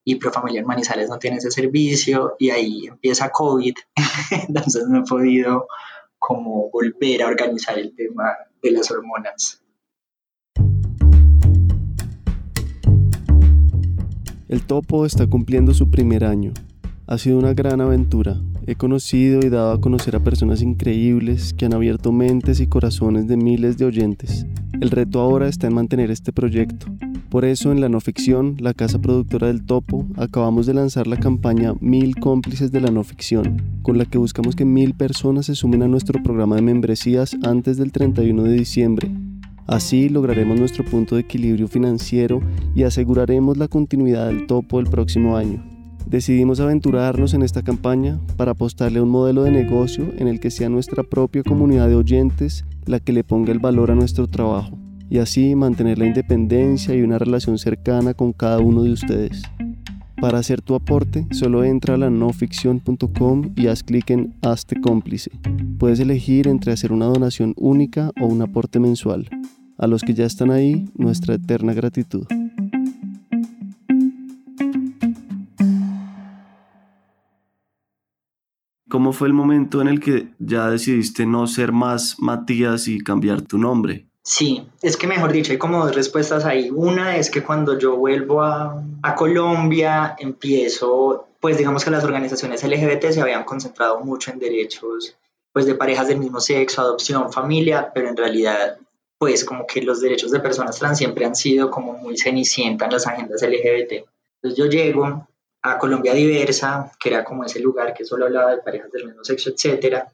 y 0.08 0.14
Profamilia 0.14 0.62
en 0.62 0.66
Manizales 0.66 1.10
no 1.10 1.18
tiene 1.18 1.36
ese 1.36 1.50
servicio 1.50 2.34
y 2.38 2.48
ahí 2.48 2.86
empieza 2.86 3.28
COVID, 3.28 3.74
entonces 4.48 4.86
no 4.88 5.00
he 5.00 5.02
podido 5.02 5.66
como 6.18 6.70
volver 6.70 7.22
a 7.22 7.26
organizar 7.26 7.78
el 7.78 7.94
tema 7.94 8.24
de 8.62 8.70
las 8.70 8.90
hormonas. 8.90 9.62
El 14.48 14.62
topo 14.66 15.04
está 15.04 15.26
cumpliendo 15.26 15.74
su 15.74 15.90
primer 15.90 16.24
año. 16.24 16.54
Ha 17.06 17.18
sido 17.18 17.36
una 17.36 17.52
gran 17.52 17.82
aventura. 17.82 18.40
He 18.68 18.76
conocido 18.76 19.40
y 19.40 19.48
dado 19.48 19.72
a 19.72 19.80
conocer 19.80 20.14
a 20.14 20.20
personas 20.20 20.60
increíbles 20.60 21.54
que 21.54 21.64
han 21.64 21.72
abierto 21.72 22.12
mentes 22.12 22.60
y 22.60 22.66
corazones 22.66 23.26
de 23.26 23.38
miles 23.38 23.78
de 23.78 23.86
oyentes. 23.86 24.44
El 24.82 24.90
reto 24.90 25.20
ahora 25.20 25.48
está 25.48 25.68
en 25.68 25.72
mantener 25.72 26.10
este 26.10 26.34
proyecto. 26.34 26.86
Por 27.30 27.46
eso 27.46 27.72
en 27.72 27.80
la 27.80 27.88
no 27.88 27.98
ficción, 28.00 28.56
la 28.60 28.74
casa 28.74 28.98
productora 28.98 29.46
del 29.46 29.64
Topo, 29.64 30.06
acabamos 30.16 30.66
de 30.66 30.74
lanzar 30.74 31.06
la 31.06 31.16
campaña 31.16 31.72
Mil 31.80 32.16
cómplices 32.16 32.70
de 32.70 32.82
la 32.82 32.90
no 32.90 33.04
ficción, 33.04 33.80
con 33.80 33.96
la 33.96 34.04
que 34.04 34.18
buscamos 34.18 34.54
que 34.54 34.66
mil 34.66 34.92
personas 34.92 35.46
se 35.46 35.54
sumen 35.54 35.82
a 35.82 35.88
nuestro 35.88 36.22
programa 36.22 36.56
de 36.56 36.62
membresías 36.62 37.38
antes 37.44 37.78
del 37.78 37.90
31 37.90 38.42
de 38.42 38.52
diciembre 38.52 39.10
Así 39.66 40.10
lograremos 40.10 40.58
nuestro 40.58 40.84
punto 40.84 41.14
de 41.14 41.22
equilibrio 41.22 41.68
financiero 41.68 42.40
y 42.74 42.82
aseguraremos 42.82 43.56
la 43.56 43.68
continuidad 43.68 44.26
del 44.26 44.46
topo 44.46 44.78
el 44.78 44.86
próximo 44.90 45.38
año. 45.38 45.77
Decidimos 46.08 46.58
aventurarnos 46.58 47.34
en 47.34 47.42
esta 47.42 47.60
campaña 47.60 48.18
para 48.38 48.52
apostarle 48.52 48.98
a 48.98 49.02
un 49.02 49.10
modelo 49.10 49.42
de 49.42 49.50
negocio 49.50 50.10
en 50.16 50.26
el 50.26 50.40
que 50.40 50.50
sea 50.50 50.70
nuestra 50.70 51.02
propia 51.02 51.42
comunidad 51.42 51.86
de 51.86 51.96
oyentes 51.96 52.64
la 52.86 52.98
que 52.98 53.12
le 53.12 53.24
ponga 53.24 53.52
el 53.52 53.58
valor 53.58 53.90
a 53.90 53.94
nuestro 53.94 54.26
trabajo 54.26 54.78
y 55.10 55.18
así 55.18 55.54
mantener 55.54 55.98
la 55.98 56.06
independencia 56.06 56.94
y 56.94 57.02
una 57.02 57.18
relación 57.18 57.58
cercana 57.58 58.14
con 58.14 58.32
cada 58.32 58.58
uno 58.58 58.82
de 58.84 58.92
ustedes. 58.92 59.42
Para 60.18 60.38
hacer 60.38 60.62
tu 60.62 60.74
aporte, 60.74 61.26
solo 61.30 61.62
entra 61.62 61.94
a 61.94 61.98
la 61.98 62.08
noficción.com 62.08 63.52
y 63.54 63.66
haz 63.66 63.82
clic 63.82 64.08
en 64.08 64.34
Hazte 64.40 64.80
cómplice. 64.80 65.30
Puedes 65.78 66.00
elegir 66.00 66.48
entre 66.48 66.72
hacer 66.72 66.90
una 66.90 67.04
donación 67.04 67.52
única 67.58 68.12
o 68.18 68.26
un 68.26 68.40
aporte 68.40 68.80
mensual. 68.80 69.28
A 69.76 69.86
los 69.86 70.02
que 70.02 70.14
ya 70.14 70.24
están 70.24 70.50
ahí, 70.50 70.88
nuestra 70.96 71.34
eterna 71.34 71.74
gratitud. 71.74 72.26
¿Cómo 78.88 79.12
fue 79.12 79.28
el 79.28 79.34
momento 79.34 79.82
en 79.82 79.88
el 79.88 80.00
que 80.00 80.28
ya 80.38 80.70
decidiste 80.70 81.26
no 81.26 81.46
ser 81.46 81.72
más 81.72 82.16
Matías 82.18 82.88
y 82.88 83.00
cambiar 83.00 83.42
tu 83.42 83.58
nombre? 83.58 84.06
Sí, 84.22 84.66
es 84.82 84.96
que 84.96 85.06
mejor 85.06 85.32
dicho, 85.32 85.52
hay 85.52 85.58
como 85.58 85.84
dos 85.84 85.94
respuestas 85.94 86.44
ahí. 86.44 86.70
Una 86.70 87.16
es 87.16 87.30
que 87.30 87.42
cuando 87.42 87.78
yo 87.78 87.96
vuelvo 87.96 88.42
a, 88.42 88.84
Colombia, 89.16 90.16
empiezo, 90.18 91.28
pues 91.40 91.56
digamos 91.56 91.84
que 91.84 91.90
las 91.90 92.04
organizaciones 92.04 92.62
LGBT 92.62 93.10
se 93.10 93.22
habían 93.22 93.44
concentrado 93.44 94.00
mucho 94.00 94.30
en 94.30 94.38
derechos 94.38 95.16
pues 95.52 95.64
de 95.64 95.74
parejas 95.74 96.08
del 96.08 96.18
mismo 96.18 96.40
sexo, 96.40 96.82
adopción, 96.82 97.32
familia, 97.32 97.90
pero 97.92 98.08
en 98.08 98.16
realidad 98.16 98.78
pues 99.18 99.44
como 99.44 99.66
que 99.66 99.82
los 99.82 100.00
derechos 100.00 100.30
de 100.30 100.40
personas 100.40 100.78
trans 100.78 100.98
siempre 100.98 101.24
han 101.24 101.34
sido 101.34 101.70
como 101.70 101.94
muy 101.94 102.16
cenicienta 102.16 102.84
en 102.84 102.92
las 102.92 103.06
agendas 103.06 103.42
LGBT. 103.42 104.04
Entonces 104.42 104.56
yo 104.56 104.66
llego 104.66 105.26
a 105.72 105.78
Colombia 105.78 106.14
Diversa, 106.14 106.92
que 106.98 107.08
era 107.10 107.24
como 107.24 107.44
ese 107.44 107.60
lugar 107.60 107.94
que 107.94 108.04
solo 108.04 108.26
hablaba 108.26 108.52
de 108.52 108.62
parejas 108.62 108.90
del 108.92 109.06
mismo 109.06 109.24
sexo, 109.24 109.50
etcétera, 109.50 110.12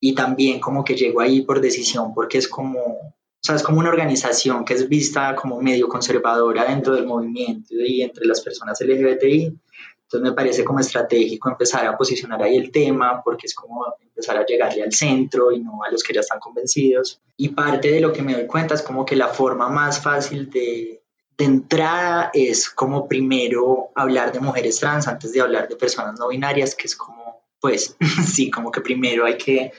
y 0.00 0.14
también 0.14 0.60
como 0.60 0.84
que 0.84 0.94
llego 0.94 1.20
ahí 1.20 1.42
por 1.42 1.60
decisión, 1.60 2.14
porque 2.14 2.38
es 2.38 2.48
como, 2.48 2.80
o 2.80 3.14
sea, 3.40 3.56
es 3.56 3.62
como 3.62 3.78
una 3.78 3.88
organización 3.88 4.64
que 4.64 4.74
es 4.74 4.88
vista 4.88 5.34
como 5.34 5.60
medio 5.60 5.88
conservadora 5.88 6.64
dentro 6.64 6.94
del 6.94 7.06
movimiento 7.06 7.74
y 7.74 8.02
entre 8.02 8.26
las 8.26 8.40
personas 8.40 8.80
LGBTI, 8.80 9.58
entonces 10.06 10.30
me 10.30 10.36
parece 10.36 10.62
como 10.62 10.78
estratégico 10.78 11.50
empezar 11.50 11.84
a 11.84 11.96
posicionar 11.96 12.40
ahí 12.40 12.56
el 12.56 12.70
tema 12.70 13.22
porque 13.24 13.46
es 13.46 13.54
como 13.54 13.84
empezar 14.00 14.36
a 14.36 14.46
llegarle 14.46 14.84
al 14.84 14.92
centro 14.92 15.50
y 15.50 15.60
no 15.60 15.82
a 15.82 15.90
los 15.90 16.04
que 16.04 16.14
ya 16.14 16.20
están 16.20 16.38
convencidos. 16.38 17.20
Y 17.36 17.48
parte 17.48 17.90
de 17.90 18.00
lo 18.00 18.12
que 18.12 18.22
me 18.22 18.34
doy 18.34 18.46
cuenta 18.46 18.74
es 18.74 18.82
como 18.82 19.04
que 19.04 19.16
la 19.16 19.26
forma 19.26 19.68
más 19.68 20.00
fácil 20.00 20.48
de, 20.48 21.02
de 21.38 21.44
entrada 21.44 22.30
es 22.32 22.70
como 22.70 23.08
primero 23.08 23.90
hablar 23.94 24.32
de 24.32 24.40
mujeres 24.40 24.80
trans 24.80 25.06
antes 25.06 25.32
de 25.32 25.40
hablar 25.40 25.68
de 25.68 25.76
personas 25.76 26.18
no 26.18 26.28
binarias, 26.28 26.74
que 26.74 26.86
es 26.86 26.96
como, 26.96 27.44
pues 27.60 27.96
sí, 28.26 28.50
como 28.50 28.70
que 28.70 28.80
primero 28.80 29.26
hay 29.26 29.36
que 29.36 29.72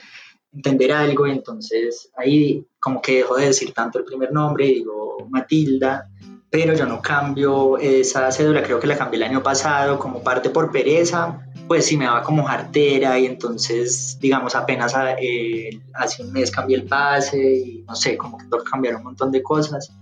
entender 0.52 0.92
algo. 0.92 1.26
Y 1.26 1.32
entonces 1.32 2.10
ahí 2.16 2.66
como 2.80 3.02
que 3.02 3.16
dejo 3.16 3.36
de 3.36 3.46
decir 3.46 3.72
tanto 3.72 3.98
el 3.98 4.04
primer 4.04 4.32
nombre 4.32 4.66
digo 4.66 5.28
Matilda 5.30 6.08
pero 6.50 6.74
yo 6.74 6.86
no 6.86 7.02
cambio 7.02 7.76
esa 7.78 8.30
cédula, 8.32 8.62
creo 8.62 8.80
que 8.80 8.86
la 8.86 8.96
cambié 8.96 9.18
el 9.18 9.24
año 9.24 9.42
pasado 9.42 9.98
como 9.98 10.22
parte 10.22 10.48
por 10.48 10.70
pereza, 10.70 11.46
pues 11.66 11.86
sí 11.86 11.96
me 11.96 12.06
daba 12.06 12.22
como 12.22 12.44
jartera 12.44 13.18
y 13.18 13.26
entonces, 13.26 14.16
digamos, 14.20 14.54
apenas 14.54 14.94
eh, 15.20 15.78
hace 15.94 16.22
un 16.22 16.32
mes 16.32 16.50
cambié 16.50 16.78
el 16.78 16.84
pase 16.84 17.38
y 17.38 17.84
no 17.86 17.94
sé, 17.94 18.16
como 18.16 18.38
que 18.38 18.44
tengo 18.44 18.64
que 18.64 18.70
cambiar 18.70 18.96
un 18.96 19.04
montón 19.04 19.30
de 19.30 19.42
cosas, 19.42 19.92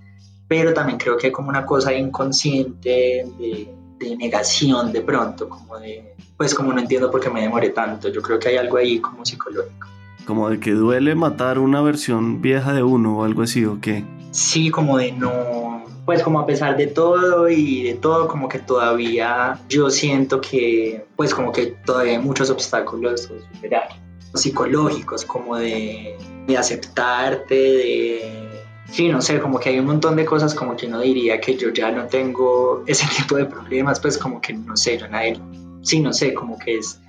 pero 0.49 0.73
también 0.73 0.99
creo 0.99 1.17
que 1.17 1.27
hay 1.27 1.33
como 1.33 1.49
una 1.49 1.65
cosa 1.67 1.93
inconsciente 1.93 3.25
de, 3.39 3.75
de 3.99 4.17
negación 4.17 4.93
de 4.93 5.01
pronto, 5.01 5.49
como 5.49 5.79
de, 5.79 6.15
pues 6.37 6.55
como 6.55 6.73
no 6.73 6.81
entiendo 6.81 7.11
por 7.11 7.21
qué 7.21 7.31
me 7.31 7.41
demoré 7.41 7.71
tanto, 7.71 8.09
yo 8.09 8.23
creo 8.23 8.39
que 8.39 8.49
hay 8.49 8.57
algo 8.57 8.77
ahí 8.77 9.01
como 9.01 9.25
psicológico. 9.25 9.87
Como 10.27 10.51
de 10.51 10.59
que 10.59 10.73
duele 10.73 11.15
matar 11.15 11.59
una 11.59 11.81
versión 11.81 12.43
vieja 12.43 12.73
de 12.73 12.83
uno 12.83 13.19
o 13.19 13.25
algo 13.25 13.43
así, 13.43 13.65
¿o 13.65 13.81
qué? 13.81 14.05
Sí, 14.33 14.71
como 14.71 14.99
de 14.99 15.13
no, 15.13 15.85
pues 16.05 16.23
como 16.23 16.41
a 16.41 16.47
pesar 16.47 16.77
de 16.77 16.87
todo 16.87 17.49
y 17.49 17.83
de 17.83 17.95
todo, 17.95 18.29
como 18.29 18.49
que 18.49 18.59
todavía 18.59 19.59
yo 19.69 19.91
siento 19.91 20.41
que, 20.41 21.05
pues 21.17 21.35
como 21.35 21.53
que 21.53 21.77
todavía 21.85 22.13
hay 22.13 22.19
muchos 22.19 22.51
obstáculos 22.51 23.27
por 23.27 23.41
superar, 23.55 23.89
psicológicos, 24.35 25.25
como 25.25 25.57
de, 25.57 26.17
de 26.47 26.57
aceptarte, 26.57 27.55
de... 27.55 28.46
Sí, 28.91 29.09
no 29.09 29.21
sé, 29.21 29.41
como 29.41 29.59
que 29.59 29.71
hay 29.71 29.79
un 29.79 29.87
montón 29.87 30.17
de 30.17 30.25
cosas 30.25 30.55
como 30.55 30.77
que 30.77 30.87
uno 30.87 31.01
diría 31.01 31.41
que 31.41 31.57
yo 31.57 31.71
ya 31.71 31.91
no 31.91 32.07
tengo 32.07 32.85
ese 32.87 33.07
tipo 33.17 33.37
de 33.37 33.47
problemas, 33.47 34.01
pues 34.01 34.19
como 34.19 34.41
que 34.41 34.53
no 34.53 34.77
sé, 34.77 34.99
yo 34.99 35.09
nadie, 35.09 35.41
sí, 35.83 36.01
no 36.01 36.13
sé, 36.13 36.35
como 36.35 36.59
que 36.59 36.79
es 36.79 37.01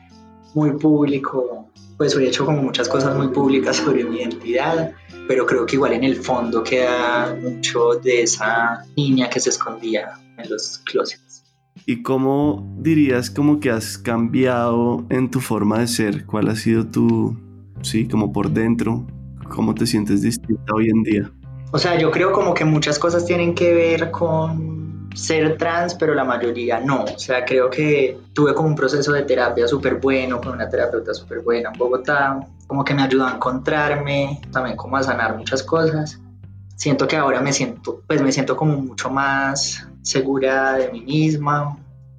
muy 0.53 0.71
público, 0.71 1.69
pues 1.97 2.15
he 2.15 2.27
hecho 2.27 2.45
como 2.45 2.61
muchas 2.61 2.87
cosas 2.89 3.15
muy 3.15 3.27
públicas 3.29 3.75
sobre 3.85 4.03
mi 4.03 4.17
identidad, 4.17 4.91
pero 5.27 5.45
creo 5.45 5.65
que 5.65 5.75
igual 5.75 5.93
en 5.93 6.03
el 6.03 6.15
fondo 6.15 6.63
queda 6.63 7.37
mucho 7.41 7.95
de 7.95 8.23
esa 8.23 8.85
niña 8.95 9.29
que 9.29 9.39
se 9.39 9.49
escondía 9.49 10.11
en 10.37 10.49
los 10.49 10.79
closets. 10.79 11.43
¿Y 11.85 12.01
cómo 12.01 12.75
dirías 12.79 13.29
como 13.29 13.59
que 13.59 13.69
has 13.69 13.97
cambiado 13.97 15.05
en 15.09 15.29
tu 15.29 15.39
forma 15.39 15.79
de 15.79 15.87
ser? 15.87 16.25
¿Cuál 16.25 16.49
ha 16.49 16.55
sido 16.55 16.87
tu, 16.87 17.37
sí, 17.81 18.07
como 18.07 18.33
por 18.33 18.51
dentro? 18.51 19.05
¿Cómo 19.49 19.73
te 19.73 19.85
sientes 19.85 20.21
distinta 20.21 20.73
hoy 20.73 20.89
en 20.89 21.03
día? 21.03 21.31
O 21.77 21.79
sea, 21.79 21.95
yo 21.95 22.09
creo 22.09 22.31
como 22.31 22.55
que 22.55 22.65
muchas 22.65 22.97
cosas 22.97 23.23
tienen 23.23 23.53
que 23.53 23.71
ver 23.71 24.09
con 24.09 25.11
ser 25.13 25.59
trans, 25.59 25.93
pero 25.93 26.15
la 26.15 26.23
mayoría 26.23 26.79
no. 26.79 27.03
O 27.03 27.19
sea, 27.19 27.45
creo 27.45 27.69
que 27.69 28.17
tuve 28.33 28.55
como 28.55 28.69
un 28.69 28.75
proceso 28.75 29.11
de 29.13 29.21
terapia 29.21 29.67
súper 29.67 29.97
bueno, 29.97 30.41
con 30.41 30.53
una 30.53 30.67
terapeuta 30.67 31.13
súper 31.13 31.41
buena 31.41 31.69
en 31.71 31.77
Bogotá, 31.77 32.39
como 32.65 32.83
que 32.83 32.95
me 32.95 33.03
ayudó 33.03 33.27
a 33.27 33.35
encontrarme, 33.35 34.41
también 34.51 34.75
como 34.75 34.97
a 34.97 35.03
sanar 35.03 35.37
muchas 35.37 35.61
cosas. 35.61 36.19
Siento 36.75 37.07
que 37.07 37.15
ahora 37.15 37.41
me 37.41 37.53
siento, 37.53 38.01
pues 38.07 38.23
me 38.23 38.31
siento 38.31 38.57
como 38.57 38.75
mucho 38.77 39.11
más 39.11 39.87
segura 40.01 40.77
de 40.77 40.91
mí 40.91 41.01
misma. 41.01 41.77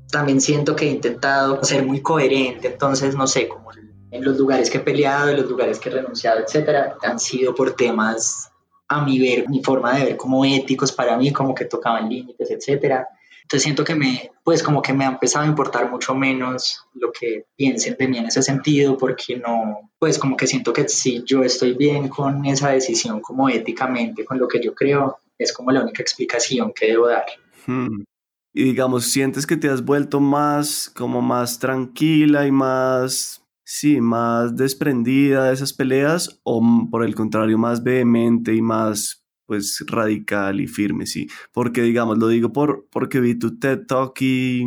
También 0.09 0.41
siento 0.41 0.77
que 0.77 0.87
he 0.87 0.91
intentado 0.93 1.65
ser 1.65 1.85
muy 1.85 2.01
coherente, 2.01 2.69
entonces 2.69 3.17
no 3.17 3.27
sé, 3.27 3.49
como 3.49 3.73
en 4.13 4.25
los 4.25 4.39
lugares 4.39 4.71
que 4.71 4.79
he 4.79 4.83
peleado, 4.83 5.31
en 5.31 5.39
los 5.39 5.51
lugares 5.51 5.81
que 5.81 5.89
he 5.89 5.93
renunciado, 5.93 6.39
etcétera, 6.39 6.97
han 7.03 7.19
sido 7.19 7.57
por 7.57 7.73
temas 7.73 8.53
a 8.89 9.05
mi 9.05 9.19
ver, 9.19 9.49
mi 9.49 9.63
forma 9.63 9.95
de 9.95 10.05
ver 10.05 10.17
como 10.17 10.45
éticos 10.45 10.93
para 10.93 11.17
mí, 11.17 11.33
como 11.33 11.55
que 11.55 11.67
tocaban 11.67 12.09
límites, 12.09 12.51
etcétera. 12.51 13.07
Entonces 13.43 13.63
siento 13.63 13.85
que 13.85 13.95
me, 13.95 14.31
pues 14.45 14.63
como 14.63 14.83
que 14.83 14.93
me 14.93 15.05
ha 15.05 15.09
empezado 15.09 15.45
a 15.45 15.49
importar 15.49 15.91
mucho 15.91 16.15
menos 16.15 16.85
lo 16.95 17.11
que 17.11 17.47
piensen 17.57 17.97
de 17.99 18.09
mí 18.09 18.19
en 18.19 18.27
ese 18.27 18.43
sentido, 18.43 18.99
porque 18.99 19.37
no, 19.37 19.91
pues 19.99 20.19
como 20.19 20.37
que 20.37 20.47
siento 20.47 20.73
que 20.73 20.89
si 20.89 21.23
yo 21.25 21.43
estoy 21.43 21.73
bien 21.73 22.09
con 22.09 22.45
esa 22.45 22.71
decisión 22.71 23.21
como 23.21 23.49
éticamente, 23.49 24.25
con 24.25 24.39
lo 24.39 24.49
que 24.49 24.63
yo 24.63 24.75
creo, 24.75 25.19
es 25.39 25.53
como 25.53 25.71
la 25.71 25.83
única 25.83 26.03
explicación 26.03 26.73
que 26.75 26.89
debo 26.89 27.09
dar. 27.09 27.25
Hmm. 27.67 28.03
Y 28.53 28.65
digamos, 28.65 29.07
¿sientes 29.07 29.47
que 29.47 29.57
te 29.57 29.69
has 29.69 29.85
vuelto 29.85 30.21
más, 30.21 30.91
como 30.95 31.23
más 31.23 31.59
tranquila 31.59 32.47
y 32.47 32.51
más 32.51 33.43
sí, 33.69 34.01
más 34.01 34.57
desprendida 34.57 35.45
de 35.45 35.53
esas 35.53 35.75
peleas 35.75 36.41
o 36.43 36.63
por 36.91 37.05
el 37.05 37.15
contrario 37.15 37.59
más 37.59 37.83
vehemente 37.83 38.55
y 38.55 38.63
más 38.63 39.27
pues 39.45 39.85
radical 39.87 40.61
y 40.61 40.67
firme, 40.67 41.05
sí. 41.05 41.29
Porque 41.53 41.83
digamos, 41.83 42.17
lo 42.17 42.29
digo 42.29 42.51
por, 42.51 42.87
porque 42.91 43.21
vi 43.21 43.39
tu 43.39 43.59
TED 43.59 43.81
Talk 43.87 44.19
y, 44.23 44.65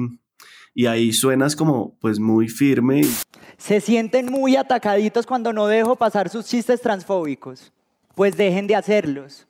y 0.75 0.85
ahí 0.85 1.13
suenas 1.13 1.55
como 1.55 1.97
pues 1.99 2.19
muy 2.19 2.47
firme. 2.47 3.01
Se 3.57 3.81
sienten 3.81 4.27
muy 4.27 4.55
atacaditos 4.55 5.25
cuando 5.25 5.51
no 5.51 5.65
dejo 5.65 5.95
pasar 5.95 6.29
sus 6.29 6.45
chistes 6.45 6.79
transfóbicos. 6.79 7.73
Pues 8.13 8.37
dejen 8.37 8.67
de 8.67 8.75
hacerlos. 8.75 9.47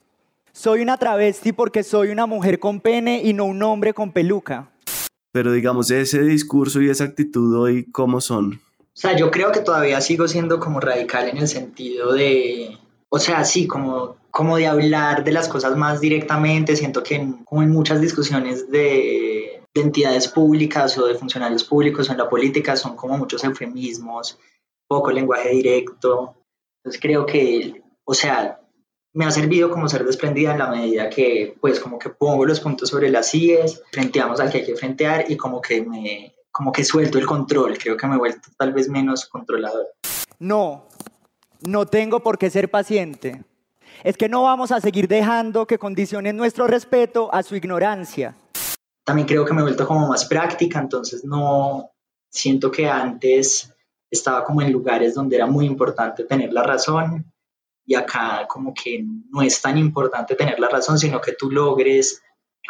Soy 0.54 0.80
una 0.80 0.96
travesti 0.96 1.52
porque 1.52 1.84
soy 1.84 2.08
una 2.10 2.26
mujer 2.26 2.58
con 2.60 2.80
pene 2.80 3.22
y 3.22 3.34
no 3.34 3.46
un 3.46 3.62
hombre 3.64 3.94
con 3.94 4.14
peluca. 4.14 4.72
Pero 5.34 5.52
digamos, 5.52 5.92
ese 5.92 6.24
discurso 6.24 6.82
y 6.82 6.90
esa 6.90 7.04
actitud 7.04 7.58
hoy, 7.58 7.90
¿cómo 7.92 8.22
son? 8.22 8.62
O 8.94 9.00
sea, 9.00 9.16
yo 9.16 9.32
creo 9.32 9.52
que 9.52 9.62
todavía 9.62 10.02
sigo 10.02 10.28
siendo 10.28 10.60
como 10.60 10.80
radical 10.80 11.30
en 11.30 11.38
el 11.38 11.48
sentido 11.48 12.14
de, 12.14 12.78
o 13.10 13.20
sea, 13.20 13.46
sí, 13.46 13.68
como, 13.68 14.18
como 14.32 14.58
de 14.58 14.68
hablar 14.68 15.24
de 15.24 15.32
las 15.32 15.48
cosas 15.48 15.78
más 15.78 16.02
directamente. 16.02 16.76
Siento 16.76 17.02
que 17.02 17.26
como 17.46 17.64
en 17.64 17.72
muchas 17.72 18.02
discusiones 18.02 18.70
de, 18.70 19.62
de 19.74 19.82
entidades 19.82 20.28
públicas 20.28 20.98
o 20.98 21.08
de 21.08 21.16
funcionarios 21.16 21.64
públicos 21.64 22.10
o 22.10 22.12
en 22.12 22.18
la 22.18 22.30
política 22.30 22.76
son 22.76 22.96
como 22.96 23.18
muchos 23.18 23.44
eufemismos, 23.44 24.38
poco 24.88 25.12
lenguaje 25.12 25.50
directo. 25.50 26.36
Entonces 26.80 27.02
creo 27.02 27.26
que, 27.26 27.82
o 28.04 28.14
sea, 28.14 28.60
me 29.14 29.26
ha 29.26 29.32
servido 29.32 29.70
como 29.70 29.88
ser 29.88 30.06
desprendida 30.06 30.52
en 30.52 30.60
la 30.60 30.70
medida 30.70 31.10
que, 31.10 31.56
pues, 31.60 31.80
como 31.80 32.00
que 32.00 32.10
pongo 32.10 32.46
los 32.46 32.60
puntos 32.60 32.90
sobre 32.90 33.10
las 33.10 33.34
IES, 33.34 33.84
frenteamos 33.92 34.40
al 34.40 34.52
que 34.52 34.60
hay 34.60 34.66
que 34.66 34.76
frentear 34.76 35.26
y 35.30 35.38
como 35.38 35.62
que 35.62 35.82
me 35.82 36.34
como 36.52 36.72
que 36.72 36.84
suelto 36.84 37.18
el 37.18 37.26
control, 37.26 37.78
creo 37.78 37.98
que 37.98 38.08
me 38.08 38.16
he 38.16 38.20
vuelto 38.20 38.50
tal 38.58 38.74
vez 38.74 38.90
menos 38.90 39.26
controlador. 39.26 39.88
No, 40.40 40.88
no 41.62 41.86
tengo 41.86 42.22
por 42.22 42.38
qué 42.38 42.50
ser 42.50 42.70
paciente. 42.70 43.44
Es 44.04 44.18
que 44.18 44.30
no 44.30 44.44
vamos 44.44 44.72
a 44.72 44.82
seguir 44.82 45.08
dejando 45.08 45.68
que 45.68 45.78
condicionen 45.78 46.36
nuestro 46.36 46.68
respeto 46.68 47.34
a 47.34 47.44
su 47.44 47.56
ignorancia. 47.56 48.36
También 49.04 49.28
creo 49.28 49.46
que 49.46 49.54
me 49.54 49.62
he 49.62 49.64
vuelto 49.64 49.88
como 49.88 50.08
más 50.08 50.26
práctica, 50.26 50.80
entonces 50.80 51.24
no 51.24 51.92
siento 52.30 52.72
que 52.72 52.90
antes 52.90 53.74
estaba 54.10 54.44
como 54.44 54.62
en 54.62 54.72
lugares 54.72 55.14
donde 55.14 55.36
era 55.36 55.46
muy 55.46 55.66
importante 55.66 56.24
tener 56.26 56.52
la 56.52 56.64
razón 56.64 57.32
y 57.86 57.96
acá 57.96 58.46
como 58.48 58.74
que 58.74 59.04
no 59.30 59.42
es 59.42 59.62
tan 59.62 59.78
importante 59.78 60.36
tener 60.36 60.60
la 60.60 60.70
razón, 60.70 60.98
sino 60.98 61.20
que 61.22 61.34
tú 61.34 61.50
logres 61.50 62.22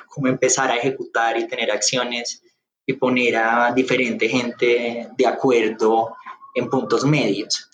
como 0.07 0.27
empezar 0.27 0.71
a 0.71 0.77
ejecutar 0.77 1.37
y 1.37 1.47
tener 1.47 1.71
acciones 1.71 2.43
y 2.85 2.93
poner 2.93 3.35
a 3.35 3.73
diferente 3.73 4.27
gente 4.27 5.07
de 5.17 5.27
acuerdo 5.27 6.15
en 6.55 6.69
puntos 6.69 7.05
medios. 7.05 7.69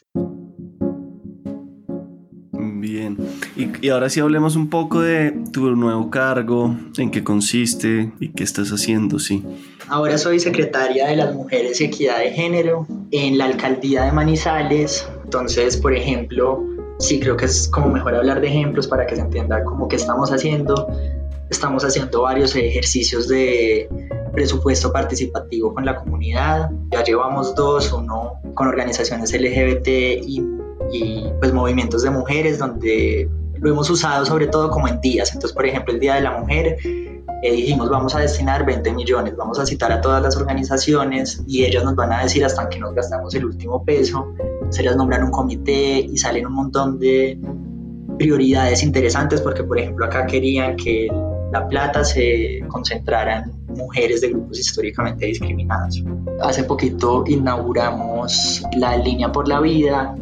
Bien, 2.90 3.18
y, 3.56 3.90
ahora 3.90 4.10
sí 4.10 4.20
hablemos 4.20 4.56
un 4.56 4.70
poco 4.70 5.02
de 5.02 5.34
tu 5.52 5.76
nuevo 5.76 6.10
cargo, 6.10 6.76
en 6.98 7.12
qué 7.12 7.24
consiste 7.24 8.14
y 8.20 8.30
qué 8.30 8.44
estás 8.44 8.70
haciendo, 8.70 9.20
sí. 9.20 9.44
Ahora 9.90 10.18
soy 10.18 10.40
secretaria 10.40 11.08
de 11.08 11.16
las 11.18 11.34
Mujeres 11.34 11.82
y 11.82 11.86
Equidad 11.86 12.20
de 12.20 12.32
Género 12.32 12.88
en 13.12 13.38
la 13.38 13.46
alcaldía 13.46 14.04
de 14.04 14.12
Manizales. 14.12 15.08
Entonces, 15.24 15.76
por 15.78 15.94
ejemplo, 15.94 16.64
sí 17.00 17.20
creo 17.20 17.36
que 17.36 17.46
es 17.46 17.68
como 17.68 17.90
mejor 17.90 18.16
hablar 18.16 18.42
de 18.42 18.48
ejemplos 18.48 18.88
para 18.88 19.06
que 19.06 19.16
se 19.16 19.22
entienda 19.22 19.64
cómo 19.64 19.88
que 19.88 19.96
estamos 19.96 20.32
haciendo. 20.32 20.88
Estamos 21.50 21.84
haciendo 21.84 22.22
varios 22.24 22.56
ejercicios 22.56 23.28
de 23.28 23.90
presupuesto 24.38 24.94
participativo 24.94 25.74
con 25.74 25.84
la 25.84 25.96
comunidad. 25.96 26.70
Ya 26.92 27.04
llevamos 27.04 27.56
dos, 27.56 27.92
uno 27.92 28.34
con 28.54 28.68
organizaciones 28.68 29.34
LGBT 29.34 29.88
y, 29.88 30.44
pues 31.40 31.52
movimientos 31.52 32.04
de 32.04 32.12
mujeres, 32.12 32.60
donde 32.60 33.28
lo 33.56 33.72
hemos 33.72 33.90
usado 33.90 34.28
sobre 34.28 34.46
todo 34.46 34.70
como 34.70 34.88
en 34.88 35.02
días. 35.02 35.34
Entonces, 35.34 35.54
por 35.54 35.66
ejemplo, 35.66 35.92
el 35.92 36.00
Día 36.00 36.14
de 36.14 36.22
la 36.22 36.38
Mujer, 36.38 36.78
eh, 36.86 37.52
dijimos 37.52 37.90
vamos 37.90 38.14
a 38.14 38.20
destinar 38.20 38.64
20 38.64 38.94
millones, 38.94 39.36
vamos 39.36 39.58
a 39.58 39.66
citar 39.66 39.92
a 39.92 40.02
todas 40.02 40.22
las 40.22 40.38
organizaciones 40.38 41.42
y 41.48 41.66
ellas 41.66 41.84
nos 41.84 41.96
van 41.96 42.14
a 42.14 42.22
decir 42.22 42.46
hasta 42.46 42.70
que 42.70 42.78
nos 42.78 42.94
gastamos 42.94 43.34
el 43.34 43.44
último 43.44 43.84
peso. 43.84 44.36
Se 44.70 44.84
les 44.84 44.96
nombran 44.96 45.24
un 45.24 45.32
comité 45.32 45.98
y 45.98 46.16
salen 46.16 46.46
un 46.46 46.54
montón 46.54 47.00
de 47.00 47.40
prioridades 48.20 48.84
interesantes 48.84 49.42
porque, 49.42 49.64
por 49.64 49.80
ejemplo, 49.80 50.06
acá 50.06 50.28
querían 50.28 50.76
que 50.76 51.08
la 51.52 51.68
plata 51.68 52.04
se 52.04 52.64
concentrara 52.68 53.40
en 53.40 53.57
mujeres 53.78 54.22
de 54.22 54.30
grupos 54.30 54.60
históricamente 54.60 55.26
discriminados. 55.28 56.04
Hace 56.42 56.64
poquito 56.64 57.24
inauguramos 57.28 58.64
la 58.78 58.98
línea 58.98 59.32
por 59.32 59.48
la 59.48 59.60
vida, 59.60 60.16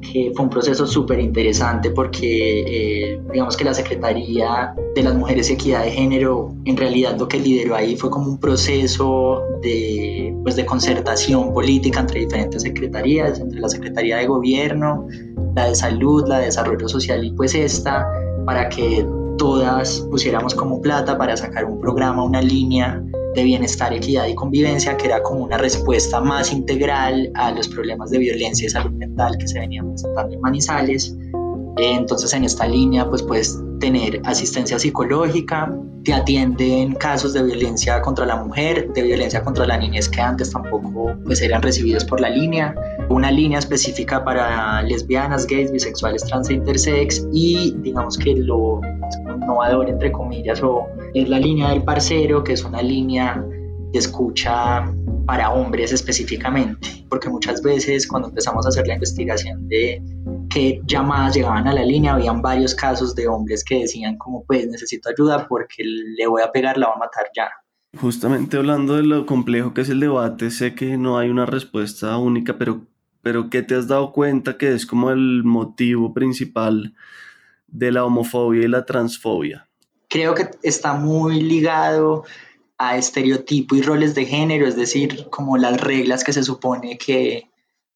que 0.00 0.32
fue 0.34 0.44
un 0.44 0.50
proceso 0.50 0.86
súper 0.86 1.20
interesante 1.20 1.90
porque 1.90 3.12
eh, 3.12 3.20
digamos 3.32 3.56
que 3.56 3.64
la 3.64 3.74
Secretaría 3.74 4.74
de 4.94 5.02
las 5.02 5.14
Mujeres 5.14 5.50
y 5.50 5.54
Equidad 5.54 5.84
de 5.84 5.90
Género 5.90 6.54
en 6.64 6.76
realidad 6.76 7.16
lo 7.18 7.28
que 7.28 7.38
lideró 7.38 7.74
ahí 7.74 7.96
fue 7.96 8.10
como 8.10 8.28
un 8.28 8.38
proceso 8.38 9.42
de, 9.62 10.34
pues, 10.42 10.56
de 10.56 10.66
concertación 10.66 11.52
política 11.52 12.00
entre 12.00 12.20
diferentes 12.20 12.62
secretarías, 12.62 13.40
entre 13.40 13.60
la 13.60 13.68
Secretaría 13.68 14.18
de 14.18 14.26
Gobierno, 14.26 15.06
la 15.54 15.68
de 15.68 15.74
Salud, 15.74 16.26
la 16.26 16.38
de 16.38 16.46
Desarrollo 16.46 16.88
Social 16.88 17.24
y 17.24 17.32
pues 17.32 17.54
esta, 17.54 18.06
para 18.44 18.68
que 18.68 19.06
todas 19.40 20.00
pusiéramos 20.10 20.54
como 20.54 20.82
plata 20.82 21.16
para 21.16 21.34
sacar 21.34 21.64
un 21.64 21.80
programa, 21.80 22.22
una 22.22 22.42
línea 22.42 23.02
de 23.34 23.42
bienestar, 23.42 23.90
equidad 23.94 24.26
y 24.26 24.34
convivencia, 24.34 24.98
que 24.98 25.06
era 25.06 25.22
como 25.22 25.40
una 25.42 25.56
respuesta 25.56 26.20
más 26.20 26.52
integral 26.52 27.30
a 27.34 27.50
los 27.50 27.66
problemas 27.66 28.10
de 28.10 28.18
violencia 28.18 28.66
y 28.66 28.68
salud 28.68 28.90
mental 28.90 29.38
que 29.38 29.48
se 29.48 29.58
venían 29.58 29.88
presentando 29.88 30.34
en 30.34 30.42
Manizales. 30.42 31.16
Entonces 31.78 32.34
en 32.34 32.44
esta 32.44 32.66
línea 32.66 33.08
pues 33.08 33.22
puedes 33.22 33.58
tener 33.78 34.20
asistencia 34.24 34.78
psicológica, 34.78 35.74
te 36.04 36.12
atienden 36.12 36.94
casos 36.96 37.32
de 37.32 37.42
violencia 37.42 38.02
contra 38.02 38.26
la 38.26 38.36
mujer, 38.36 38.92
de 38.92 39.00
violencia 39.00 39.42
contra 39.42 39.66
la 39.66 39.78
niñez 39.78 40.10
que 40.10 40.20
antes 40.20 40.50
tampoco 40.50 41.14
pues 41.24 41.40
eran 41.40 41.62
recibidos 41.62 42.04
por 42.04 42.20
la 42.20 42.28
línea, 42.28 42.74
una 43.08 43.30
línea 43.30 43.58
específica 43.58 44.22
para 44.22 44.82
lesbianas, 44.82 45.46
gays, 45.46 45.72
bisexuales, 45.72 46.24
trans 46.24 46.50
e 46.50 46.54
intersex 46.54 47.26
y 47.32 47.74
digamos 47.78 48.18
que 48.18 48.34
lo 48.34 48.82
innovador 49.18 49.88
entre 49.88 50.12
comillas 50.12 50.62
o 50.62 50.86
es 51.14 51.28
la 51.28 51.38
línea 51.38 51.70
del 51.70 51.82
parcero 51.82 52.42
que 52.44 52.52
es 52.52 52.64
una 52.64 52.82
línea 52.82 53.44
de 53.92 53.98
escucha 53.98 54.84
para 55.26 55.50
hombres 55.50 55.92
específicamente, 55.92 57.06
porque 57.08 57.28
muchas 57.28 57.62
veces 57.62 58.06
cuando 58.06 58.28
empezamos 58.28 58.66
a 58.66 58.70
hacer 58.70 58.86
la 58.86 58.94
investigación 58.94 59.68
de 59.68 60.02
qué 60.48 60.80
llamadas 60.86 61.34
llegaban 61.34 61.68
a 61.68 61.72
la 61.72 61.84
línea, 61.84 62.14
habían 62.14 62.42
varios 62.42 62.74
casos 62.74 63.14
de 63.14 63.28
hombres 63.28 63.62
que 63.62 63.80
decían 63.80 64.16
como 64.18 64.44
pues 64.44 64.66
necesito 64.66 65.08
ayuda 65.08 65.46
porque 65.48 65.84
le 65.84 66.26
voy 66.26 66.42
a 66.42 66.50
pegar, 66.50 66.78
la 66.78 66.88
va 66.88 66.94
a 66.94 66.98
matar 66.98 67.26
ya. 67.36 67.48
Justamente 67.96 68.56
hablando 68.56 68.96
de 68.96 69.02
lo 69.02 69.26
complejo 69.26 69.74
que 69.74 69.82
es 69.82 69.88
el 69.88 70.00
debate, 70.00 70.50
sé 70.50 70.74
que 70.74 70.96
no 70.96 71.18
hay 71.18 71.28
una 71.28 71.46
respuesta 71.46 72.16
única, 72.18 72.58
pero, 72.58 72.86
pero 73.22 73.50
¿qué 73.50 73.62
te 73.62 73.74
has 73.74 73.88
dado 73.88 74.12
cuenta 74.12 74.58
que 74.58 74.72
es 74.72 74.86
como 74.86 75.10
el 75.10 75.44
motivo 75.44 76.12
principal 76.14 76.94
de 77.70 77.92
la 77.92 78.04
homofobia 78.04 78.64
y 78.64 78.68
la 78.68 78.84
transfobia? 78.84 79.68
Creo 80.08 80.34
que 80.34 80.50
está 80.62 80.94
muy 80.94 81.40
ligado 81.40 82.24
a 82.78 82.96
estereotipo 82.96 83.76
y 83.76 83.82
roles 83.82 84.14
de 84.14 84.24
género, 84.24 84.66
es 84.66 84.76
decir, 84.76 85.28
como 85.30 85.56
las 85.56 85.80
reglas 85.80 86.24
que 86.24 86.32
se 86.32 86.42
supone 86.42 86.98
que 86.98 87.50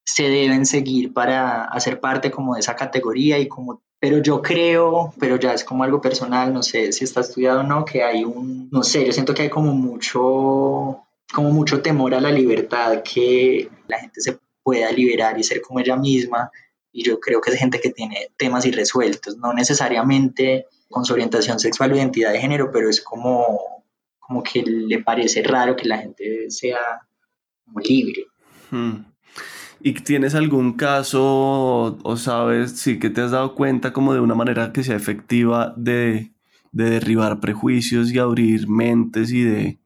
se 0.05 0.29
deben 0.29 0.67
seguir 0.67 1.13
para 1.13 1.65
hacer 1.65 2.01
parte 2.01 2.31
como 2.31 2.55
de 2.55 2.61
esa 2.61 2.77
categoría 2.77 3.39
y 3.39 3.49
como 3.49 3.83
pero 4.05 4.19
yo 4.19 4.43
creo, 4.43 5.15
pero 5.19 5.37
ya 5.37 5.55
es 5.55 5.65
como 5.65 5.83
algo 5.83 5.99
personal, 5.99 6.53
no 6.53 6.63
sé 6.63 6.93
si 6.93 7.05
está 7.05 7.23
estudiado 7.23 7.61
o 7.61 7.63
no, 7.63 7.87
que 7.87 8.03
hay 8.03 8.23
un, 8.23 8.69
no 8.71 8.83
sé, 8.83 9.07
yo 9.07 9.15
siento 9.15 9.33
que 9.33 9.41
hay 9.41 9.49
como 9.49 9.73
mucho, 9.73 11.07
como 11.33 11.51
mucho 11.53 11.81
temor 11.81 12.15
a 12.15 12.21
la 12.21 12.31
libertad, 12.31 13.03
que 13.03 13.71
la 13.89 13.99
gente 14.01 14.21
se 14.21 14.39
pueda 14.63 14.93
liberar 14.93 15.39
y 15.39 15.43
ser 15.43 15.63
como 15.63 15.81
ella 15.81 15.97
misma, 15.97 16.51
y 16.97 17.03
yo 17.03 17.19
creo 17.19 17.41
que 17.41 17.51
es 17.51 17.59
gente 17.59 17.81
que 17.81 17.91
tiene 17.91 18.29
temas 18.37 18.65
irresueltos, 18.65 19.37
no 19.37 19.53
necesariamente 19.53 20.67
con 20.89 21.05
su 21.05 21.13
orientación 21.13 21.59
sexual 21.59 21.93
o 21.93 21.97
identidad 21.97 22.33
de 22.33 22.39
género, 22.39 22.71
pero 22.73 22.89
es 22.89 23.01
como, 23.01 23.83
como 24.21 24.45
que 24.45 24.63
le 24.63 25.03
parece 25.03 25.43
raro 25.43 25.75
que 25.75 25.89
la 25.89 25.99
gente 25.99 26.49
sea 26.51 26.79
como 27.65 27.81
libre. 27.81 28.27
Hmm. 28.71 29.07
¿Y 29.81 29.93
tienes 29.95 30.37
algún 30.37 30.75
caso 30.75 31.99
o, 32.01 32.17
sabes, 32.17 32.79
sí, 32.79 33.01
que 33.01 33.11
te 33.11 33.23
has 33.23 33.33
dado 33.33 33.57
cuenta 33.57 33.93
como 33.93 34.15
de 34.15 34.21
una 34.21 34.37
manera 34.37 34.73
que 34.73 34.85
sea 34.85 34.95
efectiva 34.95 35.75
de, 35.77 36.31
derribar 36.71 37.41
prejuicios 37.41 38.13
y 38.13 38.19
abrir 38.21 38.69
mentes 38.69 39.33
y 39.33 39.43
de, 39.43 39.79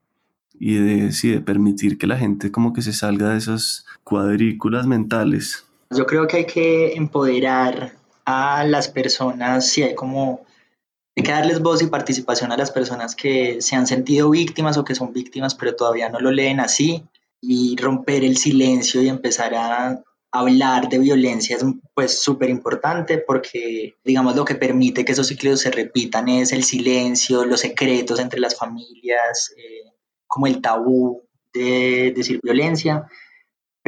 y 0.52 0.74
de, 0.74 1.12
sí, 1.12 1.30
de 1.30 1.40
permitir 1.40 1.96
que 1.96 2.06
la 2.06 2.18
gente 2.18 2.50
como 2.50 2.74
que 2.74 2.82
se 2.82 2.92
salga 2.92 3.30
de 3.30 3.38
esas 3.38 3.86
cuadrículas 4.04 4.86
mentales? 4.86 5.67
Yo 5.90 6.06
creo 6.06 6.26
que 6.26 6.38
hay 6.38 6.46
que 6.46 6.94
empoderar 6.94 7.92
a 8.24 8.64
las 8.64 8.88
personas, 8.88 9.66
sí, 9.68 9.82
hay 9.82 9.94
como 9.94 10.44
hay 11.16 11.24
que 11.24 11.32
darles 11.32 11.60
voz 11.60 11.82
y 11.82 11.86
participación 11.86 12.52
a 12.52 12.56
las 12.56 12.70
personas 12.70 13.16
que 13.16 13.60
se 13.60 13.74
han 13.74 13.88
sentido 13.88 14.30
víctimas 14.30 14.76
o 14.76 14.84
que 14.84 14.94
son 14.94 15.12
víctimas 15.12 15.56
pero 15.56 15.74
todavía 15.74 16.08
no 16.08 16.20
lo 16.20 16.30
leen 16.30 16.60
así 16.60 17.02
y 17.40 17.76
romper 17.76 18.22
el 18.22 18.36
silencio 18.36 19.02
y 19.02 19.08
empezar 19.08 19.52
a 19.54 20.00
hablar 20.30 20.88
de 20.88 20.98
violencia 20.98 21.56
es 21.56 21.64
pues 21.94 22.20
súper 22.20 22.50
importante 22.50 23.18
porque 23.18 23.96
digamos 24.04 24.36
lo 24.36 24.44
que 24.44 24.54
permite 24.54 25.04
que 25.04 25.12
esos 25.12 25.26
ciclos 25.26 25.60
se 25.60 25.70
repitan 25.70 26.28
es 26.28 26.52
el 26.52 26.62
silencio, 26.62 27.44
los 27.44 27.60
secretos 27.60 28.20
entre 28.20 28.38
las 28.38 28.56
familias, 28.56 29.52
eh, 29.56 29.90
como 30.26 30.46
el 30.46 30.60
tabú 30.60 31.22
de 31.52 32.12
decir 32.14 32.40
violencia, 32.42 33.08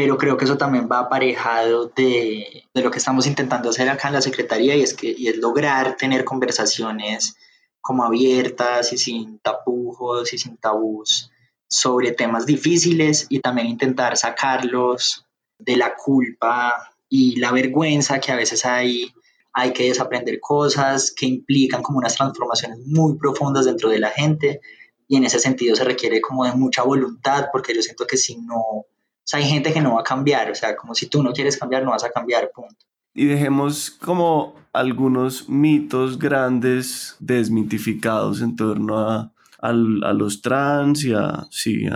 pero 0.01 0.17
creo 0.17 0.39
que 0.39 0.47
eso 0.47 0.57
también 0.57 0.89
va 0.91 1.01
aparejado 1.01 1.93
de, 1.95 2.65
de, 2.73 2.83
lo 2.83 2.91
que 2.91 2.97
estamos 2.97 3.27
intentando 3.27 3.69
hacer 3.69 3.87
acá 3.91 4.09
en 4.09 4.15
la 4.15 4.23
Secretaría 4.23 4.75
y 4.75 4.81
es, 4.81 4.95
que, 4.95 5.15
y 5.15 5.29
es 5.29 5.37
lograr 5.37 5.99
tener 5.99 6.25
conversaciones 6.25 7.37
como 7.83 8.03
abiertas 8.03 8.95
y 8.95 8.97
sin 8.97 9.41
tapujos 9.41 10.33
y 10.33 10.39
sin 10.39 10.57
tabús 10.57 11.31
sobre 11.69 12.13
temas 12.13 12.47
difíciles 12.47 13.27
y 13.29 13.41
también 13.41 13.67
intentar 13.67 14.17
sacarlos 14.17 15.27
de 15.59 15.77
la 15.77 15.95
culpa 15.95 16.95
y 17.11 17.39
la 17.39 17.53
vergüenza 17.53 18.21
que 18.21 18.33
a 18.33 18.37
veces 18.37 18.65
hay, 18.65 19.13
hay 19.53 19.75
que 19.75 19.89
desaprender 19.89 20.41
cosas 20.41 21.13
que 21.15 21.27
implican 21.27 21.83
como 21.83 21.99
unas 21.99 22.17
transformaciones 22.17 22.79
muy 22.87 23.19
profundas 23.19 23.67
dentro 23.67 23.91
de 23.91 23.99
la 23.99 24.09
gente 24.09 24.63
y 25.09 25.17
en 25.17 25.25
ese 25.25 25.39
sentido 25.39 25.77
se 25.77 25.85
requiere 25.85 26.23
como 26.23 26.47
de 26.47 26.55
mucha 26.55 26.85
voluntad 26.85 27.49
porque 27.53 27.75
yo 27.75 27.83
siento 27.83 28.07
que 28.07 28.17
si 28.17 28.37
no, 28.37 28.87
sea, 29.31 29.41
hay 29.41 29.47
gente 29.47 29.73
que 29.73 29.81
no 29.81 29.95
va 29.95 30.01
a 30.01 30.05
cambiar, 30.05 30.51
o 30.51 30.55
sea, 30.55 30.77
como 30.77 30.95
si 30.95 31.07
tú 31.07 31.23
no 31.23 31.33
quieres 31.33 31.57
cambiar, 31.57 31.85
no 31.85 31.91
vas 31.91 32.05
a 32.05 32.11
cambiar, 32.11 32.51
punto. 32.55 32.87
Y 33.15 33.27
dejemos 33.27 33.91
como 33.91 34.55
algunos 34.73 35.49
mitos 35.49 36.19
grandes 36.19 37.17
desmitificados 37.19 38.41
en 38.41 38.57
torno 38.57 38.99
a 38.99 39.33
a 39.61 39.73
los 39.73 40.41
trans 40.43 41.05
y 41.05 41.13
a, 41.13 41.47
sí, 41.51 41.87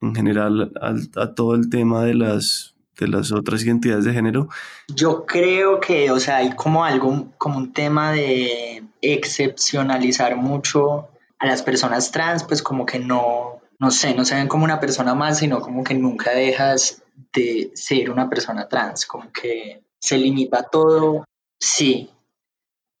en 0.00 0.14
general 0.14 0.72
a, 1.16 1.34
todo 1.34 1.54
el 1.54 1.68
tema 1.68 2.04
de 2.04 2.14
las, 2.14 2.74
de 2.98 3.08
las 3.08 3.32
otras 3.32 3.64
identidades 3.64 4.04
de 4.04 4.12
género? 4.12 4.48
Yo 4.88 5.26
creo 5.26 5.80
que, 5.80 6.10
o 6.10 6.20
sea, 6.20 6.36
hay 6.36 6.54
como 6.54 6.84
algo, 6.84 7.32
como 7.38 7.58
un 7.58 7.72
tema 7.72 8.12
de 8.12 8.84
excepcionalizar 9.02 10.36
mucho 10.36 11.08
a 11.38 11.46
las 11.46 11.62
personas 11.62 12.12
trans, 12.12 12.44
pues 12.44 12.62
como 12.62 12.86
que 12.86 12.98
no, 12.98 13.45
no 13.78 13.90
sé, 13.90 14.14
no 14.14 14.24
se 14.24 14.34
ven 14.34 14.48
como 14.48 14.64
una 14.64 14.80
persona 14.80 15.14
más, 15.14 15.38
sino 15.38 15.60
como 15.60 15.84
que 15.84 15.94
nunca 15.94 16.30
dejas 16.30 17.02
de 17.32 17.70
ser 17.74 18.10
una 18.10 18.28
persona 18.28 18.68
trans, 18.68 19.06
como 19.06 19.30
que 19.32 19.82
se 19.98 20.18
limita 20.18 20.62
todo. 20.64 21.24
Sí, 21.58 22.10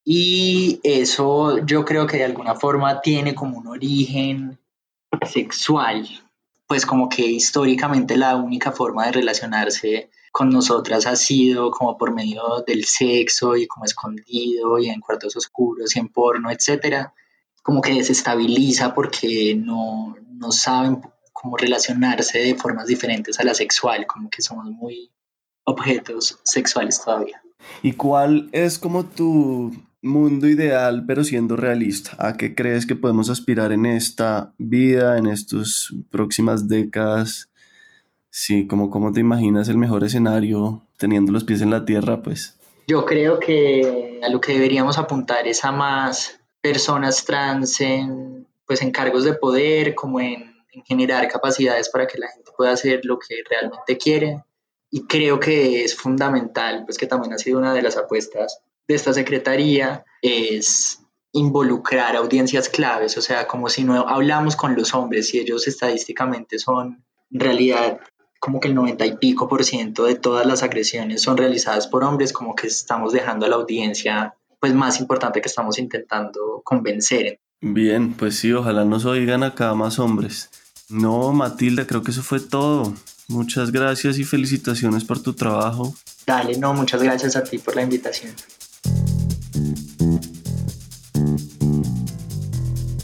y 0.08 0.80
eso 0.84 1.58
yo 1.66 1.84
creo 1.84 2.06
que 2.06 2.18
de 2.18 2.24
alguna 2.24 2.54
forma 2.54 3.00
tiene 3.00 3.34
como 3.34 3.58
un 3.58 3.66
origen 3.66 4.56
sexual, 5.28 6.08
pues 6.68 6.86
como 6.86 7.08
que 7.08 7.22
históricamente 7.22 8.16
la 8.16 8.36
única 8.36 8.70
forma 8.70 9.06
de 9.06 9.12
relacionarse 9.12 10.10
con 10.30 10.50
nosotras 10.50 11.06
ha 11.06 11.16
sido 11.16 11.72
como 11.72 11.98
por 11.98 12.14
medio 12.14 12.42
del 12.66 12.84
sexo 12.84 13.56
y 13.56 13.66
como 13.66 13.84
escondido 13.84 14.78
y 14.78 14.90
en 14.90 15.00
cuartos 15.00 15.34
oscuros 15.36 15.96
y 15.96 15.98
en 15.98 16.08
porno, 16.08 16.52
etcétera, 16.52 17.12
como 17.62 17.82
que 17.82 17.94
desestabiliza 17.94 18.94
porque 18.94 19.56
no, 19.56 20.16
no 20.38 20.52
saben 20.52 21.00
cómo 21.32 21.56
relacionarse 21.56 22.38
de 22.38 22.54
formas 22.54 22.86
diferentes 22.86 23.38
a 23.40 23.44
la 23.44 23.54
sexual, 23.54 24.06
como 24.06 24.30
que 24.30 24.42
somos 24.42 24.66
muy 24.66 25.12
objetos 25.64 26.38
sexuales 26.44 27.02
todavía. 27.02 27.42
¿Y 27.82 27.92
cuál 27.92 28.48
es 28.52 28.78
como 28.78 29.04
tu 29.04 29.72
mundo 30.02 30.48
ideal, 30.48 31.04
pero 31.06 31.24
siendo 31.24 31.56
realista? 31.56 32.16
¿A 32.18 32.36
qué 32.36 32.54
crees 32.54 32.86
que 32.86 32.96
podemos 32.96 33.28
aspirar 33.28 33.72
en 33.72 33.86
esta 33.86 34.54
vida, 34.58 35.18
en 35.18 35.26
estas 35.26 35.92
próximas 36.10 36.68
décadas? 36.68 37.50
Sí, 38.30 38.66
como 38.66 38.90
cómo 38.90 39.12
te 39.12 39.20
imaginas 39.20 39.68
el 39.68 39.78
mejor 39.78 40.04
escenario 40.04 40.86
teniendo 40.96 41.32
los 41.32 41.44
pies 41.44 41.62
en 41.62 41.70
la 41.70 41.84
tierra, 41.84 42.22
pues. 42.22 42.58
Yo 42.86 43.04
creo 43.04 43.40
que 43.40 44.20
a 44.22 44.28
lo 44.28 44.40
que 44.40 44.52
deberíamos 44.52 44.98
apuntar 44.98 45.46
es 45.48 45.64
a 45.64 45.72
más 45.72 46.38
personas 46.60 47.24
trans 47.24 47.80
en, 47.80 48.46
pues, 48.66 48.82
en 48.82 48.90
cargos 48.90 49.24
de 49.24 49.34
poder, 49.34 49.94
como 49.94 50.20
en, 50.20 50.54
en 50.72 50.84
generar 50.84 51.28
capacidades 51.28 51.88
para 51.88 52.06
que 52.06 52.18
la 52.18 52.28
gente 52.28 52.50
pueda 52.56 52.72
hacer 52.72 53.00
lo 53.04 53.18
que 53.18 53.36
realmente 53.48 53.96
quiere. 53.96 54.42
Y 54.90 55.06
creo 55.06 55.40
que 55.40 55.84
es 55.84 55.94
fundamental, 55.94 56.84
pues 56.84 56.96
que 56.98 57.06
también 57.06 57.32
ha 57.32 57.38
sido 57.38 57.58
una 57.58 57.74
de 57.74 57.82
las 57.82 57.96
apuestas 57.96 58.60
de 58.88 58.94
esta 58.94 59.12
secretaría 59.12 60.04
es 60.22 61.00
involucrar 61.32 62.16
audiencias 62.16 62.68
claves, 62.68 63.18
o 63.18 63.22
sea, 63.22 63.46
como 63.46 63.68
si 63.68 63.84
no 63.84 64.08
hablamos 64.08 64.56
con 64.56 64.74
los 64.74 64.94
hombres 64.94 65.34
y 65.34 65.38
ellos 65.38 65.68
estadísticamente 65.68 66.58
son 66.58 67.04
en 67.30 67.40
realidad 67.40 68.00
como 68.38 68.60
que 68.60 68.68
el 68.68 68.74
90 68.74 69.04
y 69.06 69.16
pico 69.16 69.48
por 69.48 69.64
ciento 69.64 70.04
de 70.04 70.14
todas 70.14 70.46
las 70.46 70.62
agresiones 70.62 71.22
son 71.22 71.36
realizadas 71.36 71.88
por 71.88 72.04
hombres, 72.04 72.32
como 72.32 72.54
que 72.54 72.68
estamos 72.68 73.12
dejando 73.12 73.46
a 73.46 73.48
la 73.48 73.56
audiencia 73.56 74.34
pues 74.60 74.72
más 74.72 75.00
importante 75.00 75.40
que 75.40 75.48
estamos 75.48 75.78
intentando 75.78 76.62
convencer. 76.64 77.40
Bien, 77.62 78.12
pues 78.12 78.38
sí, 78.38 78.52
ojalá 78.52 78.84
nos 78.84 79.06
oigan 79.06 79.42
acá 79.42 79.74
más 79.74 79.98
hombres. 79.98 80.50
No, 80.90 81.32
Matilda, 81.32 81.86
creo 81.86 82.02
que 82.02 82.10
eso 82.10 82.22
fue 82.22 82.38
todo. 82.38 82.92
Muchas 83.28 83.72
gracias 83.72 84.18
y 84.18 84.24
felicitaciones 84.24 85.04
por 85.04 85.22
tu 85.22 85.32
trabajo. 85.32 85.94
Dale, 86.26 86.58
no, 86.58 86.74
muchas 86.74 87.02
gracias 87.02 87.34
a 87.34 87.42
ti 87.42 87.56
por 87.58 87.74
la 87.74 87.82
invitación. 87.82 88.32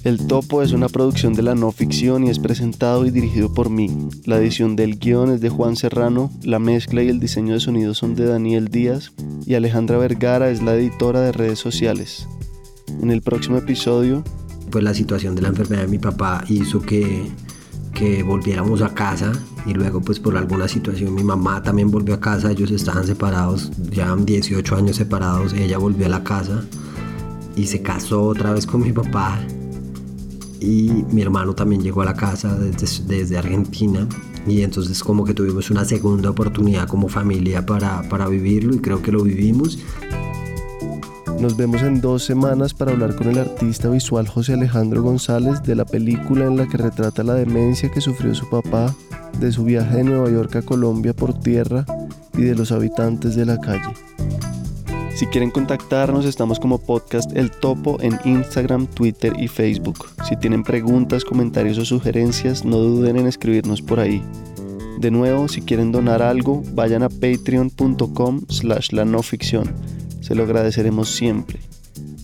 El 0.04 0.26
Topo 0.26 0.62
es 0.62 0.72
una 0.72 0.88
producción 0.88 1.32
de 1.32 1.42
la 1.42 1.54
no 1.54 1.72
ficción 1.72 2.24
y 2.24 2.30
es 2.30 2.38
presentado 2.38 3.06
y 3.06 3.10
dirigido 3.10 3.54
por 3.54 3.70
mí. 3.70 3.88
La 4.26 4.36
edición 4.36 4.76
del 4.76 4.98
guion 4.98 5.32
es 5.32 5.40
de 5.40 5.48
Juan 5.48 5.76
Serrano, 5.76 6.30
la 6.42 6.58
mezcla 6.58 7.02
y 7.02 7.08
el 7.08 7.20
diseño 7.20 7.54
de 7.54 7.60
sonido 7.60 7.94
son 7.94 8.14
de 8.14 8.26
Daniel 8.26 8.68
Díaz 8.68 9.12
y 9.46 9.54
Alejandra 9.54 9.96
Vergara 9.96 10.50
es 10.50 10.60
la 10.60 10.74
editora 10.74 11.22
de 11.22 11.32
redes 11.32 11.58
sociales. 11.58 12.28
En 13.00 13.10
el 13.10 13.22
próximo 13.22 13.56
episodio... 13.56 14.22
Pues 14.72 14.82
la 14.82 14.94
situación 14.94 15.34
de 15.34 15.42
la 15.42 15.48
enfermedad 15.48 15.82
de 15.82 15.88
mi 15.88 15.98
papá 15.98 16.42
hizo 16.48 16.80
que, 16.80 17.30
que 17.92 18.22
volviéramos 18.22 18.80
a 18.80 18.94
casa 18.94 19.32
y 19.66 19.74
luego 19.74 20.00
pues 20.00 20.18
por 20.18 20.34
alguna 20.36 20.66
situación 20.66 21.14
mi 21.14 21.22
mamá 21.22 21.62
también 21.62 21.90
volvió 21.90 22.14
a 22.14 22.20
casa, 22.20 22.50
ellos 22.50 22.70
estaban 22.70 23.06
separados, 23.06 23.70
ya 23.90 24.16
18 24.16 24.74
años 24.74 24.96
separados, 24.96 25.52
ella 25.52 25.76
volvió 25.76 26.06
a 26.06 26.08
la 26.08 26.24
casa 26.24 26.64
y 27.54 27.66
se 27.66 27.82
casó 27.82 28.22
otra 28.22 28.54
vez 28.54 28.66
con 28.66 28.80
mi 28.80 28.92
papá 28.92 29.38
y 30.58 31.04
mi 31.10 31.20
hermano 31.20 31.54
también 31.54 31.82
llegó 31.82 32.00
a 32.00 32.06
la 32.06 32.14
casa 32.14 32.56
desde, 32.56 33.04
desde, 33.04 33.36
Argentina 33.36 34.08
y 34.46 34.62
entonces 34.62 35.04
como 35.04 35.24
que 35.24 35.34
tuvimos 35.34 35.70
una 35.70 35.84
segunda 35.84 36.30
oportunidad 36.30 36.88
como 36.88 37.08
familia 37.08 37.66
para, 37.66 38.08
para 38.08 38.26
vivirlo 38.26 38.74
y 38.74 38.78
creo 38.78 39.02
que 39.02 39.12
lo 39.12 39.22
vivimos. 39.22 39.78
Nos 41.42 41.56
vemos 41.56 41.82
en 41.82 42.00
dos 42.00 42.22
semanas 42.22 42.72
para 42.72 42.92
hablar 42.92 43.16
con 43.16 43.28
el 43.28 43.36
artista 43.36 43.88
visual 43.88 44.28
José 44.28 44.52
Alejandro 44.52 45.02
González 45.02 45.60
de 45.64 45.74
la 45.74 45.84
película 45.84 46.46
en 46.46 46.56
la 46.56 46.68
que 46.68 46.76
retrata 46.76 47.24
la 47.24 47.34
demencia 47.34 47.90
que 47.90 48.00
sufrió 48.00 48.32
su 48.32 48.48
papá, 48.48 48.94
de 49.40 49.50
su 49.50 49.64
viaje 49.64 49.96
de 49.96 50.04
Nueva 50.04 50.30
York 50.30 50.54
a 50.54 50.62
Colombia 50.62 51.12
por 51.12 51.36
tierra 51.36 51.84
y 52.38 52.42
de 52.42 52.54
los 52.54 52.70
habitantes 52.70 53.34
de 53.34 53.44
la 53.44 53.58
calle. 53.58 53.92
Si 55.16 55.26
quieren 55.26 55.50
contactarnos, 55.50 56.26
estamos 56.26 56.60
como 56.60 56.78
podcast 56.78 57.36
El 57.36 57.50
Topo 57.50 57.98
en 58.00 58.20
Instagram, 58.24 58.86
Twitter 58.86 59.32
y 59.36 59.48
Facebook. 59.48 60.10
Si 60.28 60.36
tienen 60.36 60.62
preguntas, 60.62 61.24
comentarios 61.24 61.76
o 61.78 61.84
sugerencias, 61.84 62.64
no 62.64 62.76
duden 62.76 63.16
en 63.16 63.26
escribirnos 63.26 63.82
por 63.82 63.98
ahí. 63.98 64.22
De 65.00 65.10
nuevo, 65.10 65.48
si 65.48 65.60
quieren 65.60 65.90
donar 65.90 66.22
algo, 66.22 66.62
vayan 66.72 67.02
a 67.02 67.08
patreon.com 67.08 68.42
slash 68.48 68.92
la 68.92 69.04
no 69.04 69.24
ficción. 69.24 70.01
Se 70.32 70.36
lo 70.36 70.44
agradeceremos 70.44 71.10
siempre. 71.10 71.60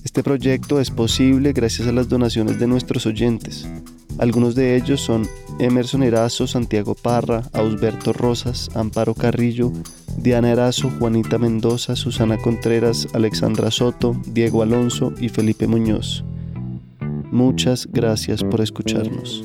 Este 0.03 0.23
proyecto 0.23 0.81
es 0.81 0.91
posible 0.91 1.53
gracias 1.53 1.87
a 1.89 1.93
las 1.93 2.09
donaciones 2.09 2.59
de 2.59 2.67
nuestros 2.67 3.05
oyentes. 3.05 3.69
Algunos 4.17 4.55
de 4.55 4.77
ellos 4.77 5.03
son 5.03 5.29
Emerson 5.59 6.03
Erazo, 6.03 6.47
Santiago 6.47 6.95
Parra, 6.95 7.43
Ausberto 7.53 8.15
Rosas, 8.15 8.71
Amparo 8.75 9.13
Carrillo, 9.13 9.75
Diana 10.17 10.53
Erazo, 10.53 10.89
Juanita 10.99 11.37
Mendoza, 11.37 11.97
Susana 11.97 12.39
Contreras, 12.39 13.09
Alexandra 13.13 13.71
Soto, 13.71 14.19
Diego 14.27 14.63
Alonso 14.63 15.13
y 15.21 15.29
Felipe 15.29 15.67
Muñoz. 15.67 16.25
Muchas 17.31 17.87
gracias 17.93 18.43
por 18.43 18.63
escucharnos. 18.63 19.45